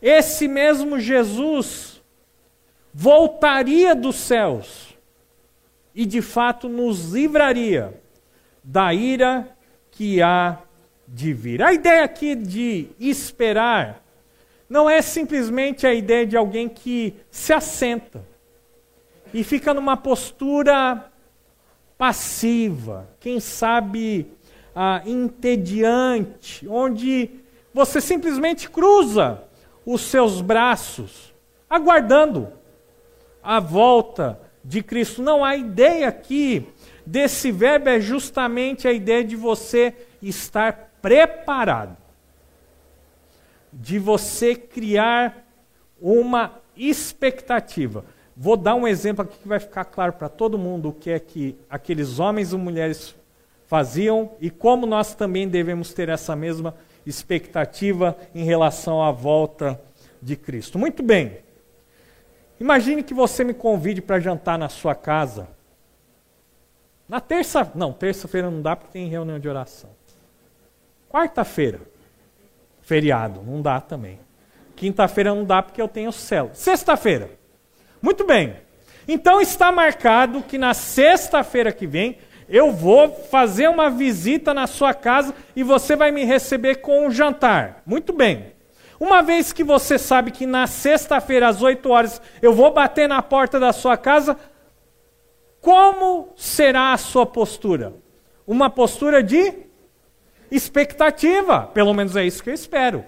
esse 0.01 0.47
mesmo 0.47 0.99
Jesus 0.99 2.01
voltaria 2.95 3.95
dos 3.95 4.17
céus 4.17 4.97
e 5.95 6.07
de 6.07 6.23
fato 6.23 6.69
nos 6.69 7.13
livraria 7.13 8.02
da 8.63 8.93
ira 8.93 9.49
que 9.91 10.23
há 10.23 10.59
de 11.07 11.33
vir. 11.33 11.63
A 11.63 11.73
ideia 11.73 12.05
aqui 12.05 12.35
de 12.35 12.89
esperar 12.99 14.03
não 14.69 14.89
é 14.89 15.03
simplesmente 15.03 15.87
a 15.87 15.93
ideia 15.93 16.27
de 16.27 16.37
alguém 16.37 16.69
que 16.69 17.15
se 17.31 17.53
assenta 17.53 18.25
e 19.35 19.45
fica 19.45 19.75
numa 19.75 19.97
postura 19.97 21.11
passiva, 21.97 23.09
quem 23.21 23.39
sabe 23.39 24.27
ah, 24.75 25.03
entediante, 25.05 26.67
onde 26.69 27.31
você 27.73 28.01
simplesmente 28.01 28.69
cruza 28.69 29.43
os 29.85 30.01
seus 30.03 30.41
braços, 30.41 31.33
aguardando 31.69 32.53
a 33.43 33.61
volta 33.61 34.39
de 34.65 34.83
Cristo. 34.83 35.23
Não, 35.23 35.45
a 35.45 35.57
ideia 35.57 36.09
aqui 36.09 36.67
desse 37.05 37.51
verbo 37.51 37.89
é 37.89 38.01
justamente 38.01 38.87
a 38.87 38.93
ideia 38.93 39.25
de 39.25 39.37
você 39.37 39.95
estar 40.21 40.93
preparado 41.01 42.03
de 43.73 43.99
você 43.99 44.55
criar 44.55 45.47
uma 46.01 46.61
expectativa. 46.77 48.05
Vou 48.37 48.57
dar 48.57 48.75
um 48.75 48.87
exemplo 48.87 49.23
aqui 49.25 49.39
que 49.39 49.49
vai 49.49 49.59
ficar 49.59 49.85
claro 49.85 50.13
para 50.13 50.29
todo 50.29 50.59
mundo 50.59 50.91
o 50.91 50.93
que 50.93 51.11
é 51.11 51.19
que 51.19 51.57
aqueles 51.71 52.19
homens 52.19 52.53
e 52.53 52.57
mulheres 52.57 53.15
faziam 53.67 54.33
e 54.41 54.51
como 54.51 54.87
nós 54.87 55.15
também 55.15 55.49
devemos 55.49 55.95
ter 55.95 56.09
essa 56.09 56.37
mesma 56.37 56.75
expectativa 57.07 58.17
em 58.35 58.45
relação 58.45 59.03
à 59.03 59.11
volta 59.11 59.81
de 60.21 60.37
Cristo. 60.37 60.79
Muito 60.79 61.03
bem. 61.03 61.39
Imagine 62.61 63.03
que 63.03 63.15
você 63.15 63.43
me 63.43 63.55
convide 63.55 64.03
para 64.03 64.21
jantar 64.21 64.59
na 64.59 64.69
sua 64.69 64.95
casa. 64.95 65.49
Na 67.13 67.21
terça, 67.21 67.71
não, 67.75 67.93
terça-feira 67.93 68.51
não 68.51 68.63
dá 68.63 68.75
porque 68.75 68.91
tem 68.91 69.07
reunião 69.07 69.39
de 69.39 69.47
oração. 69.47 69.91
Quarta-feira 71.11 71.79
feriado, 72.81 73.43
não 73.43 73.61
dá 73.61 73.83
também. 73.83 74.19
Quinta-feira 74.75 75.35
não 75.35 75.45
dá 75.45 75.63
porque 75.63 75.83
eu 75.83 75.89
tenho 75.89 76.11
céu. 76.11 76.49
Sexta-feira. 76.55 77.29
Muito 78.01 78.25
bem. 78.25 78.57
Então 79.07 79.43
está 79.43 79.71
marcado 79.71 80.41
que 80.41 80.57
na 80.57 80.73
sexta-feira 80.73 81.71
que 81.71 81.87
vem 81.87 82.17
eu 82.49 82.73
vou 82.73 83.13
fazer 83.31 83.69
uma 83.69 83.91
visita 83.91 84.55
na 84.55 84.67
sua 84.67 84.95
casa 84.95 85.35
e 85.55 85.63
você 85.63 85.95
vai 85.95 86.11
me 86.11 86.25
receber 86.25 86.77
com 86.77 87.07
um 87.07 87.11
jantar. 87.11 87.83
Muito 87.85 88.15
bem. 88.15 88.55
Uma 88.99 89.21
vez 89.21 89.53
que 89.53 89.63
você 89.63 89.99
sabe 89.99 90.31
que 90.31 90.47
na 90.47 90.67
sexta-feira, 90.67 91.49
às 91.49 91.61
8 91.61 91.91
horas, 91.91 92.23
eu 92.41 92.55
vou 92.55 92.73
bater 92.73 93.09
na 93.09 93.21
porta 93.21 93.59
da 93.59 93.73
sua 93.73 93.97
casa, 93.97 94.39
como 95.63 96.35
será 96.37 96.93
a 96.93 96.99
sua 96.99 97.25
postura? 97.25 97.95
Uma 98.45 98.69
postura 98.69 99.23
de 99.23 99.55
expectativa. 100.51 101.63
Pelo 101.73 101.95
menos 101.95 102.17
é 102.17 102.25
isso 102.25 102.43
que 102.43 102.51
eu 102.51 102.55
espero. 102.55 103.05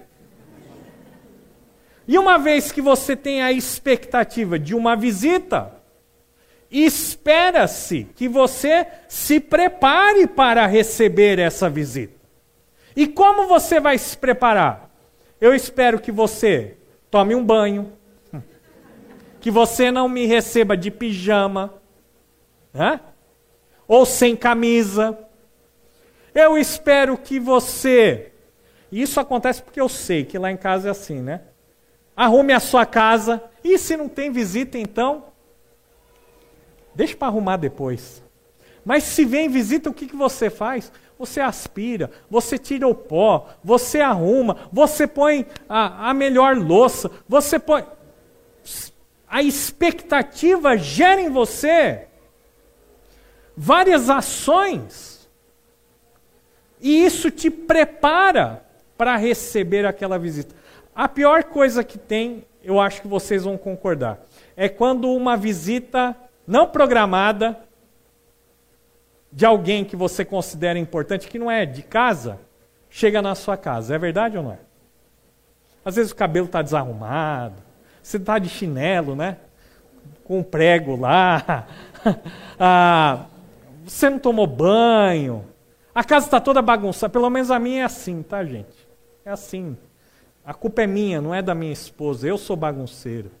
E 2.07 2.17
uma 2.17 2.37
vez 2.37 2.71
que 2.71 2.81
você 2.81 3.13
tem 3.13 3.43
a 3.43 3.51
expectativa 3.51 4.57
de 4.57 4.73
uma 4.73 4.95
visita, 4.95 5.73
espera-se 6.71 8.07
que 8.15 8.29
você 8.29 8.87
se 9.09 9.41
prepare 9.41 10.25
para 10.25 10.65
receber 10.65 11.39
essa 11.39 11.69
visita. 11.69 12.15
E 12.95 13.05
como 13.05 13.47
você 13.47 13.81
vai 13.81 13.97
se 13.97 14.17
preparar? 14.17 14.89
Eu 15.41 15.53
espero 15.53 15.99
que 15.99 16.11
você 16.11 16.77
tome 17.11 17.35
um 17.35 17.43
banho, 17.43 17.91
que 19.41 19.51
você 19.51 19.91
não 19.91 20.07
me 20.07 20.25
receba 20.25 20.77
de 20.77 20.89
pijama, 20.89 21.73
né? 22.75 22.99
ou 23.87 24.05
sem 24.05 24.35
camisa. 24.35 25.17
Eu 26.33 26.57
espero 26.57 27.17
que 27.17 27.39
você. 27.39 28.31
Isso 28.91 29.19
acontece 29.19 29.61
porque 29.61 29.79
eu 29.79 29.89
sei 29.89 30.25
que 30.25 30.37
lá 30.37 30.51
em 30.51 30.57
casa 30.57 30.87
é 30.87 30.91
assim, 30.91 31.21
né? 31.21 31.41
Arrume 32.15 32.53
a 32.53 32.59
sua 32.59 32.85
casa. 32.85 33.43
E 33.63 33.77
se 33.77 33.97
não 33.97 34.07
tem 34.07 34.31
visita, 34.31 34.77
então? 34.77 35.25
Deixa 36.93 37.15
para 37.15 37.27
arrumar 37.27 37.57
depois. 37.57 38.23
Mas 38.83 39.03
se 39.03 39.25
vem 39.25 39.49
visita, 39.49 39.89
o 39.89 39.93
que, 39.93 40.07
que 40.07 40.15
você 40.15 40.49
faz? 40.49 40.91
Você 41.17 41.39
aspira, 41.39 42.11
você 42.29 42.57
tira 42.57 42.87
o 42.87 42.93
pó, 42.93 43.49
você 43.63 44.01
arruma, 44.01 44.69
você 44.71 45.07
põe 45.07 45.47
a, 45.67 46.09
a 46.09 46.13
melhor 46.13 46.57
louça, 46.57 47.09
você 47.27 47.57
põe. 47.57 47.85
A 49.27 49.41
expectativa 49.41 50.77
gera 50.77 51.19
em 51.19 51.29
você 51.29 52.07
várias 53.55 54.09
ações. 54.09 55.29
E 56.81 57.05
isso 57.05 57.31
te 57.31 57.49
prepara 57.49 58.63
para 58.97 59.15
receber 59.15 59.85
aquela 59.85 60.17
visita. 60.17 60.55
A 60.93 61.07
pior 61.07 61.43
coisa 61.45 61.83
que 61.83 61.97
tem, 61.97 62.45
eu 62.63 62.79
acho 62.79 63.01
que 63.01 63.07
vocês 63.07 63.43
vão 63.43 63.57
concordar, 63.57 64.19
é 64.55 64.69
quando 64.69 65.11
uma 65.11 65.35
visita 65.35 66.15
não 66.47 66.67
programada 66.67 67.59
de 69.31 69.45
alguém 69.45 69.83
que 69.83 69.95
você 69.95 70.23
considera 70.23 70.79
importante, 70.79 71.27
que 71.27 71.37
não 71.37 71.51
é 71.51 71.65
de 71.65 71.83
casa, 71.83 72.39
chega 72.89 73.21
na 73.21 73.35
sua 73.35 73.57
casa. 73.57 73.95
É 73.95 73.97
verdade 73.97 74.37
ou 74.37 74.43
não 74.43 74.53
é? 74.53 74.59
Às 75.83 75.97
vezes 75.97 76.11
o 76.11 76.15
cabelo 76.15 76.45
está 76.45 76.61
desarrumado, 76.61 77.61
você 78.01 78.17
está 78.17 78.39
de 78.39 78.47
chinelo, 78.47 79.15
né? 79.15 79.37
Com 80.23 80.39
um 80.39 80.43
prego 80.43 80.95
lá. 80.95 81.67
ah, 82.57 83.25
você 83.85 84.09
não 84.09 84.19
tomou 84.19 84.47
banho. 84.47 85.45
A 85.93 86.03
casa 86.03 86.25
está 86.25 86.41
toda 86.41 86.61
bagunçada. 86.61 87.11
Pelo 87.11 87.29
menos 87.29 87.51
a 87.51 87.59
minha 87.59 87.81
é 87.81 87.85
assim, 87.85 88.21
tá, 88.21 88.43
gente? 88.43 88.87
É 89.23 89.31
assim. 89.31 89.77
A 90.43 90.53
culpa 90.53 90.83
é 90.83 90.87
minha, 90.87 91.21
não 91.21 91.33
é 91.33 91.41
da 91.41 91.55
minha 91.55 91.71
esposa. 91.71 92.27
Eu 92.27 92.37
sou 92.37 92.55
bagunceiro. 92.55 93.31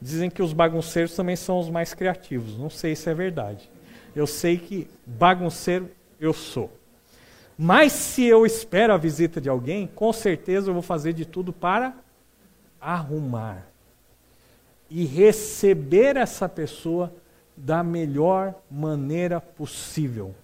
Dizem 0.00 0.28
que 0.28 0.42
os 0.42 0.52
bagunceiros 0.52 1.14
também 1.14 1.36
são 1.36 1.58
os 1.58 1.70
mais 1.70 1.94
criativos. 1.94 2.58
Não 2.58 2.68
sei 2.68 2.94
se 2.94 3.08
é 3.08 3.14
verdade. 3.14 3.70
Eu 4.14 4.26
sei 4.26 4.58
que 4.58 4.88
bagunceiro 5.06 5.90
eu 6.20 6.32
sou. 6.32 6.70
Mas 7.58 7.92
se 7.92 8.24
eu 8.24 8.44
espero 8.44 8.92
a 8.92 8.98
visita 8.98 9.40
de 9.40 9.48
alguém, 9.48 9.86
com 9.86 10.12
certeza 10.12 10.68
eu 10.68 10.74
vou 10.74 10.82
fazer 10.82 11.12
de 11.14 11.24
tudo 11.24 11.52
para 11.52 11.94
arrumar 12.80 13.66
e 14.90 15.04
receber 15.04 16.16
essa 16.16 16.48
pessoa 16.48 17.12
da 17.56 17.82
melhor 17.82 18.54
maneira 18.70 19.40
possível. 19.40 20.34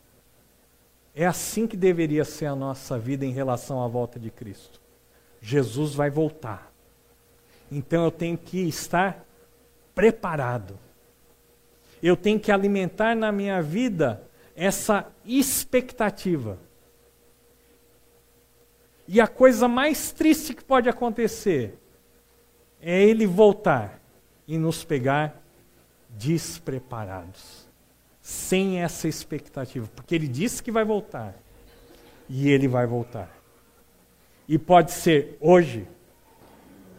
É 1.14 1.26
assim 1.26 1.66
que 1.66 1.76
deveria 1.76 2.24
ser 2.24 2.46
a 2.46 2.56
nossa 2.56 2.98
vida 2.98 3.26
em 3.26 3.32
relação 3.32 3.82
à 3.82 3.88
volta 3.88 4.18
de 4.18 4.30
Cristo. 4.30 4.80
Jesus 5.40 5.94
vai 5.94 6.08
voltar. 6.08 6.72
Então 7.70 8.04
eu 8.04 8.10
tenho 8.10 8.38
que 8.38 8.60
estar 8.60 9.24
preparado 9.94 10.78
eu 12.02 12.16
tenho 12.16 12.40
que 12.40 12.50
alimentar 12.50 13.14
na 13.14 13.30
minha 13.30 13.62
vida 13.62 14.22
essa 14.56 15.06
expectativa. 15.24 16.58
E 19.06 19.20
a 19.20 19.28
coisa 19.28 19.68
mais 19.68 20.10
triste 20.10 20.52
que 20.52 20.64
pode 20.64 20.88
acontecer 20.88 21.78
é 22.80 23.00
ele 23.00 23.26
voltar 23.26 24.00
e 24.48 24.58
nos 24.58 24.82
pegar 24.82 25.40
despreparados, 26.18 27.66
sem 28.20 28.80
essa 28.80 29.08
expectativa, 29.08 29.88
porque 29.94 30.14
ele 30.14 30.28
disse 30.28 30.62
que 30.62 30.70
vai 30.70 30.84
voltar. 30.84 31.34
E 32.28 32.48
ele 32.48 32.68
vai 32.68 32.86
voltar. 32.86 33.28
E 34.48 34.58
pode 34.58 34.92
ser 34.92 35.36
hoje, 35.40 35.86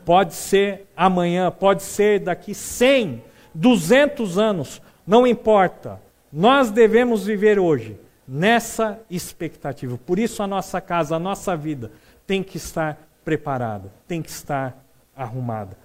pode 0.05 0.33
ser 0.33 0.87
amanhã, 0.95 1.49
pode 1.49 1.83
ser 1.83 2.19
daqui 2.19 2.53
100, 2.53 3.23
200 3.53 4.37
anos, 4.37 4.81
não 5.05 5.25
importa. 5.25 6.01
Nós 6.31 6.71
devemos 6.71 7.25
viver 7.25 7.59
hoje 7.59 7.97
nessa 8.27 8.99
expectativa. 9.09 9.97
Por 9.97 10.19
isso 10.19 10.41
a 10.41 10.47
nossa 10.47 10.81
casa, 10.81 11.15
a 11.15 11.19
nossa 11.19 11.55
vida 11.55 11.91
tem 12.25 12.43
que 12.43 12.57
estar 12.57 12.97
preparada, 13.23 13.91
tem 14.07 14.21
que 14.21 14.29
estar 14.29 14.77
arrumada. 15.15 15.77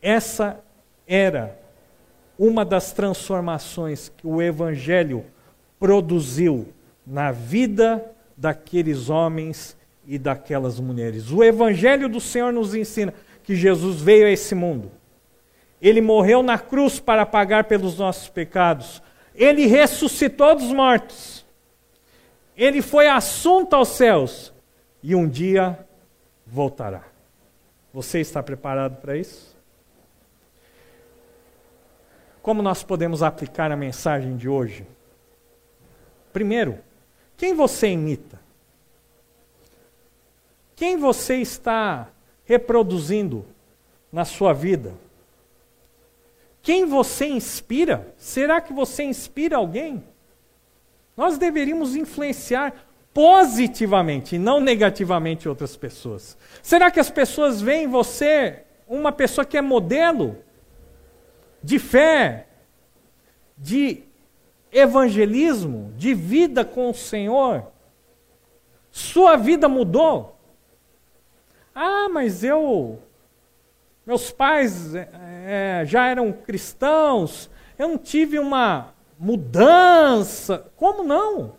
Essa 0.00 0.60
era 1.06 1.59
uma 2.40 2.64
das 2.64 2.92
transformações 2.92 4.10
que 4.16 4.26
o 4.26 4.40
evangelho 4.40 5.24
produziu 5.78 6.68
na 7.06 7.30
vida 7.30 8.04
daqueles 8.36 9.10
homens 9.10 9.76
e 10.06 10.18
daquelas 10.18 10.80
mulheres. 10.80 11.30
O 11.30 11.44
evangelho 11.44 12.08
do 12.08 12.20
Senhor 12.20 12.52
nos 12.52 12.74
ensina 12.74 13.12
que 13.44 13.54
Jesus 13.54 14.00
veio 14.00 14.26
a 14.26 14.30
esse 14.30 14.54
mundo 14.54 14.90
ele 15.80 16.00
morreu 16.00 16.42
na 16.42 16.58
cruz 16.58 17.00
para 17.00 17.24
pagar 17.24 17.64
pelos 17.64 17.98
nossos 17.98 18.28
pecados. 18.28 19.02
Ele 19.34 19.66
ressuscitou 19.66 20.54
dos 20.54 20.72
mortos. 20.72 21.46
Ele 22.56 22.82
foi 22.82 23.08
assunto 23.08 23.74
aos 23.74 23.88
céus 23.88 24.52
e 25.02 25.14
um 25.14 25.26
dia 25.26 25.78
voltará. 26.46 27.04
Você 27.92 28.20
está 28.20 28.42
preparado 28.42 29.00
para 29.00 29.16
isso? 29.16 29.49
Como 32.42 32.62
nós 32.62 32.82
podemos 32.82 33.22
aplicar 33.22 33.70
a 33.70 33.76
mensagem 33.76 34.36
de 34.36 34.48
hoje? 34.48 34.86
Primeiro, 36.32 36.78
quem 37.36 37.54
você 37.54 37.88
imita? 37.88 38.40
Quem 40.74 40.96
você 40.96 41.36
está 41.36 42.08
reproduzindo 42.44 43.44
na 44.10 44.24
sua 44.24 44.52
vida? 44.52 44.94
Quem 46.62 46.86
você 46.86 47.26
inspira? 47.26 48.14
Será 48.16 48.60
que 48.60 48.72
você 48.72 49.02
inspira 49.02 49.56
alguém? 49.56 50.02
Nós 51.16 51.36
deveríamos 51.36 51.94
influenciar 51.94 52.72
positivamente 53.12 54.38
não 54.38 54.60
negativamente 54.60 55.48
outras 55.48 55.76
pessoas. 55.76 56.38
Será 56.62 56.90
que 56.90 57.00
as 57.00 57.10
pessoas 57.10 57.60
veem 57.60 57.86
você 57.86 58.62
uma 58.88 59.12
pessoa 59.12 59.44
que 59.44 59.58
é 59.58 59.60
modelo 59.60 60.38
de 61.62 61.78
fé, 61.78 62.46
de 63.56 64.04
evangelismo, 64.72 65.92
de 65.96 66.14
vida 66.14 66.64
com 66.64 66.90
o 66.90 66.94
Senhor? 66.94 67.66
Sua 68.90 69.36
vida 69.36 69.68
mudou? 69.68 70.36
Ah, 71.74 72.08
mas 72.08 72.42
eu 72.42 73.00
meus 74.10 74.32
pais 74.32 74.92
é, 74.94 75.84
já 75.86 76.08
eram 76.08 76.32
cristãos, 76.32 77.48
eu 77.78 77.86
não 77.86 77.96
tive 77.96 78.40
uma 78.40 78.92
mudança. 79.16 80.68
Como 80.74 81.04
não? 81.04 81.54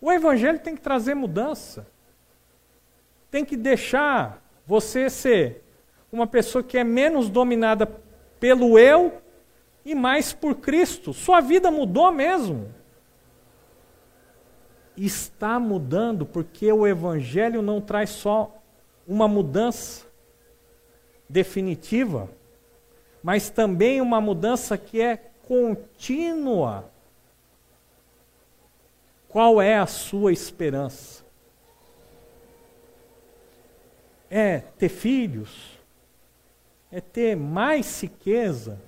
O 0.00 0.10
Evangelho 0.10 0.58
tem 0.58 0.74
que 0.74 0.80
trazer 0.80 1.14
mudança. 1.14 1.86
Tem 3.30 3.44
que 3.44 3.54
deixar 3.54 4.42
você 4.66 5.10
ser 5.10 5.62
uma 6.12 6.26
pessoa 6.26 6.62
que 6.62 6.76
é 6.76 6.84
menos 6.84 7.28
dominada 7.28 7.86
pelo 8.38 8.78
eu 8.78 9.20
e 9.84 9.94
mais 9.94 10.32
por 10.32 10.56
Cristo. 10.56 11.12
Sua 11.12 11.40
vida 11.40 11.70
mudou 11.70 12.10
mesmo. 12.10 12.72
Está 14.96 15.58
mudando 15.58 16.26
porque 16.26 16.72
o 16.72 16.86
Evangelho 16.86 17.62
não 17.62 17.80
traz 17.80 18.10
só 18.10 18.56
uma 19.06 19.26
mudança 19.26 20.06
definitiva, 21.28 22.28
mas 23.22 23.50
também 23.50 24.00
uma 24.00 24.20
mudança 24.20 24.76
que 24.76 25.00
é 25.00 25.16
contínua. 25.42 26.90
Qual 29.28 29.62
é 29.62 29.76
a 29.76 29.86
sua 29.86 30.32
esperança? 30.32 31.24
É 34.28 34.58
ter 34.58 34.88
filhos? 34.88 35.79
É 36.92 37.00
ter 37.00 37.36
mais 37.36 38.02
riqueza? 38.02 38.80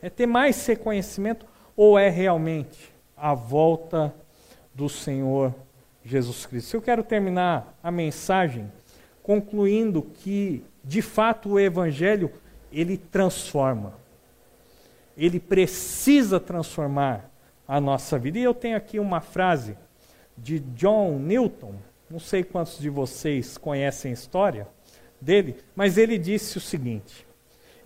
É 0.00 0.08
ter 0.08 0.26
mais 0.26 0.64
reconhecimento? 0.66 1.44
Ou 1.76 1.98
é 1.98 2.08
realmente 2.08 2.94
a 3.14 3.34
volta 3.34 4.14
do 4.74 4.88
Senhor 4.88 5.54
Jesus 6.02 6.46
Cristo? 6.46 6.74
Eu 6.74 6.82
quero 6.82 7.04
terminar 7.04 7.78
a 7.82 7.90
mensagem 7.90 8.72
concluindo 9.22 10.00
que, 10.02 10.64
de 10.82 11.02
fato, 11.02 11.50
o 11.50 11.60
Evangelho 11.60 12.32
ele 12.72 12.96
transforma. 12.96 13.94
Ele 15.16 15.38
precisa 15.38 16.40
transformar 16.40 17.30
a 17.68 17.78
nossa 17.80 18.18
vida. 18.18 18.38
E 18.38 18.42
eu 18.42 18.54
tenho 18.54 18.76
aqui 18.76 18.98
uma 18.98 19.20
frase 19.20 19.76
de 20.38 20.60
John 20.60 21.18
Newton, 21.18 21.74
não 22.08 22.18
sei 22.18 22.44
quantos 22.44 22.78
de 22.78 22.88
vocês 22.88 23.58
conhecem 23.58 24.10
a 24.10 24.14
história 24.14 24.75
dele, 25.20 25.56
mas 25.74 25.98
ele 25.98 26.18
disse 26.18 26.58
o 26.58 26.60
seguinte: 26.60 27.26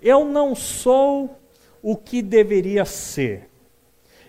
Eu 0.03 0.25
não 0.25 0.55
sou 0.55 1.39
o 1.83 1.97
que 1.97 2.23
deveria 2.23 2.85
ser. 2.85 3.49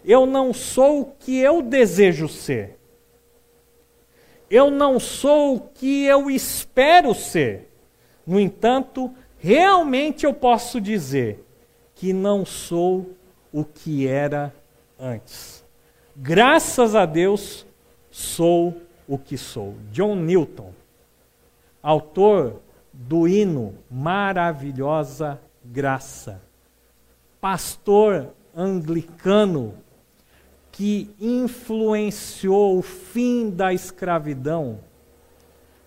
Eu 0.03 0.25
não 0.25 0.53
sou 0.53 1.01
o 1.01 1.05
que 1.05 1.39
eu 1.39 1.61
desejo 1.61 2.27
ser. 2.27 2.77
Eu 4.49 4.69
não 4.69 4.99
sou 4.99 5.55
o 5.55 5.59
que 5.59 6.05
eu 6.05 6.29
espero 6.29 7.13
ser. 7.13 7.69
No 8.25 8.39
entanto, 8.39 9.13
realmente 9.39 10.25
eu 10.25 10.33
posso 10.33 10.81
dizer 10.81 11.43
que 11.95 12.11
não 12.11 12.45
sou 12.45 13.11
o 13.53 13.63
que 13.63 14.07
era 14.07 14.53
antes. 14.99 15.63
Graças 16.15 16.95
a 16.95 17.05
Deus, 17.05 17.65
sou 18.09 18.81
o 19.07 19.17
que 19.17 19.37
sou. 19.37 19.75
John 19.91 20.15
Newton, 20.15 20.73
autor 21.81 22.61
do 22.93 23.27
hino 23.27 23.75
Maravilhosa 23.89 25.39
Graça, 25.63 26.41
pastor 27.39 28.33
anglicano 28.55 29.75
que 30.71 31.13
influenciou 31.19 32.77
o 32.77 32.81
fim 32.81 33.49
da 33.49 33.73
escravidão 33.73 34.79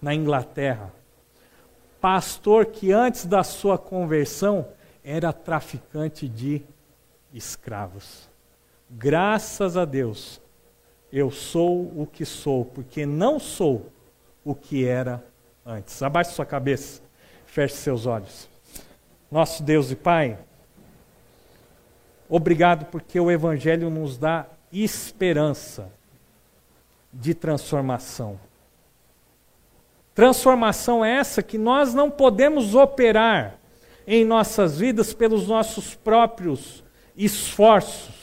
na 0.00 0.14
Inglaterra. 0.14 0.92
Pastor 2.00 2.66
que 2.66 2.92
antes 2.92 3.24
da 3.24 3.42
sua 3.42 3.78
conversão 3.78 4.68
era 5.02 5.32
traficante 5.32 6.28
de 6.28 6.62
escravos. 7.32 8.28
Graças 8.90 9.76
a 9.76 9.84
Deus, 9.84 10.40
eu 11.12 11.30
sou 11.30 11.90
o 11.96 12.06
que 12.06 12.24
sou, 12.24 12.64
porque 12.64 13.06
não 13.06 13.38
sou 13.38 13.90
o 14.44 14.54
que 14.54 14.84
era 14.84 15.24
antes. 15.64 16.02
Abaixe 16.02 16.32
sua 16.32 16.46
cabeça, 16.46 17.02
feche 17.46 17.74
seus 17.74 18.06
olhos. 18.06 18.48
Nosso 19.30 19.62
Deus 19.62 19.90
e 19.90 19.96
Pai, 19.96 20.38
obrigado 22.28 22.86
porque 22.86 23.18
o 23.18 23.30
Evangelho 23.30 23.90
nos 23.90 24.18
dá 24.18 24.46
esperança 24.72 25.90
de 27.12 27.34
transformação. 27.34 28.38
Transformação 30.14 31.04
é 31.04 31.16
essa 31.16 31.42
que 31.42 31.58
nós 31.58 31.92
não 31.92 32.10
podemos 32.10 32.74
operar 32.74 33.58
em 34.06 34.24
nossas 34.24 34.78
vidas 34.78 35.12
pelos 35.12 35.48
nossos 35.48 35.94
próprios 35.94 36.84
esforços, 37.16 38.14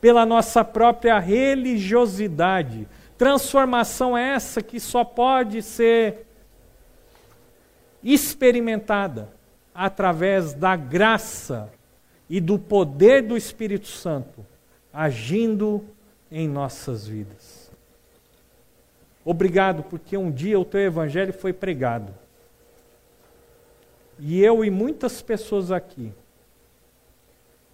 pela 0.00 0.24
nossa 0.24 0.64
própria 0.64 1.18
religiosidade. 1.18 2.88
Transformação 3.18 4.16
é 4.16 4.30
essa 4.30 4.62
que 4.62 4.80
só 4.80 5.04
pode 5.04 5.60
ser 5.60 6.26
experimentada 8.02 9.28
através 9.74 10.54
da 10.54 10.76
graça 10.76 11.70
e 12.30 12.40
do 12.40 12.58
poder 12.58 13.22
do 13.22 13.36
Espírito 13.36 13.88
Santo 13.88 14.46
agindo 14.92 15.84
em 16.30 16.48
nossas 16.48 17.06
vidas. 17.06 17.70
Obrigado, 19.24 19.82
porque 19.82 20.16
um 20.16 20.30
dia 20.30 20.58
o 20.58 20.64
teu 20.64 20.80
evangelho 20.80 21.32
foi 21.32 21.52
pregado. 21.52 22.14
E 24.18 24.42
eu 24.42 24.64
e 24.64 24.70
muitas 24.70 25.20
pessoas 25.20 25.70
aqui 25.70 26.12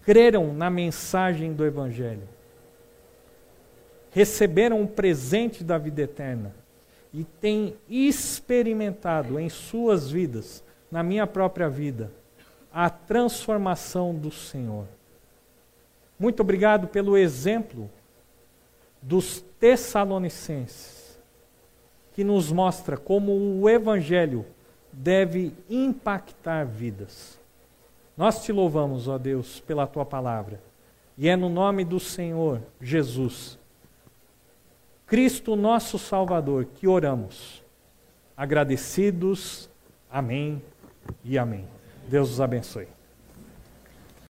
creram 0.01 0.53
na 0.53 0.69
mensagem 0.69 1.51
do 1.53 1.65
Evangelho, 1.65 2.27
receberam 4.15 4.79
um 4.79 4.87
presente 4.87 5.61
da 5.61 5.77
vida 5.77 6.03
eterna 6.03 6.55
e 7.13 7.25
têm 7.25 7.75
experimentado 7.89 9.37
em 9.37 9.49
suas 9.49 10.09
vidas, 10.09 10.63
na 10.89 11.03
minha 11.03 11.27
própria 11.27 11.67
vida, 11.67 12.09
a 12.71 12.89
transformação 12.89 14.15
do 14.15 14.31
Senhor. 14.31 14.85
Muito 16.17 16.39
obrigado 16.39 16.87
pelo 16.87 17.17
exemplo 17.17 17.89
dos 19.01 19.43
Tessalonicenses, 19.59 21.19
que 22.13 22.23
nos 22.23 22.53
mostra 22.53 22.95
como 22.95 23.33
o 23.33 23.69
Evangelho 23.69 24.45
deve 24.93 25.51
impactar 25.69 26.65
vidas. 26.65 27.37
Nós 28.15 28.41
te 28.45 28.53
louvamos, 28.53 29.09
ó 29.09 29.17
Deus, 29.17 29.59
pela 29.59 29.85
tua 29.85 30.05
palavra. 30.05 30.61
E 31.17 31.27
é 31.27 31.35
no 31.35 31.49
nome 31.49 31.83
do 31.83 31.99
Senhor 31.99 32.61
Jesus, 32.79 33.59
Cristo 35.05 35.55
nosso 35.55 35.99
Salvador, 35.99 36.65
que 36.65 36.87
oramos. 36.87 37.63
Agradecidos. 38.35 39.69
Amém 40.09 40.61
e 41.23 41.37
amém. 41.37 41.67
Deus 42.07 42.31
os 42.31 42.41
abençoe. 42.41 42.94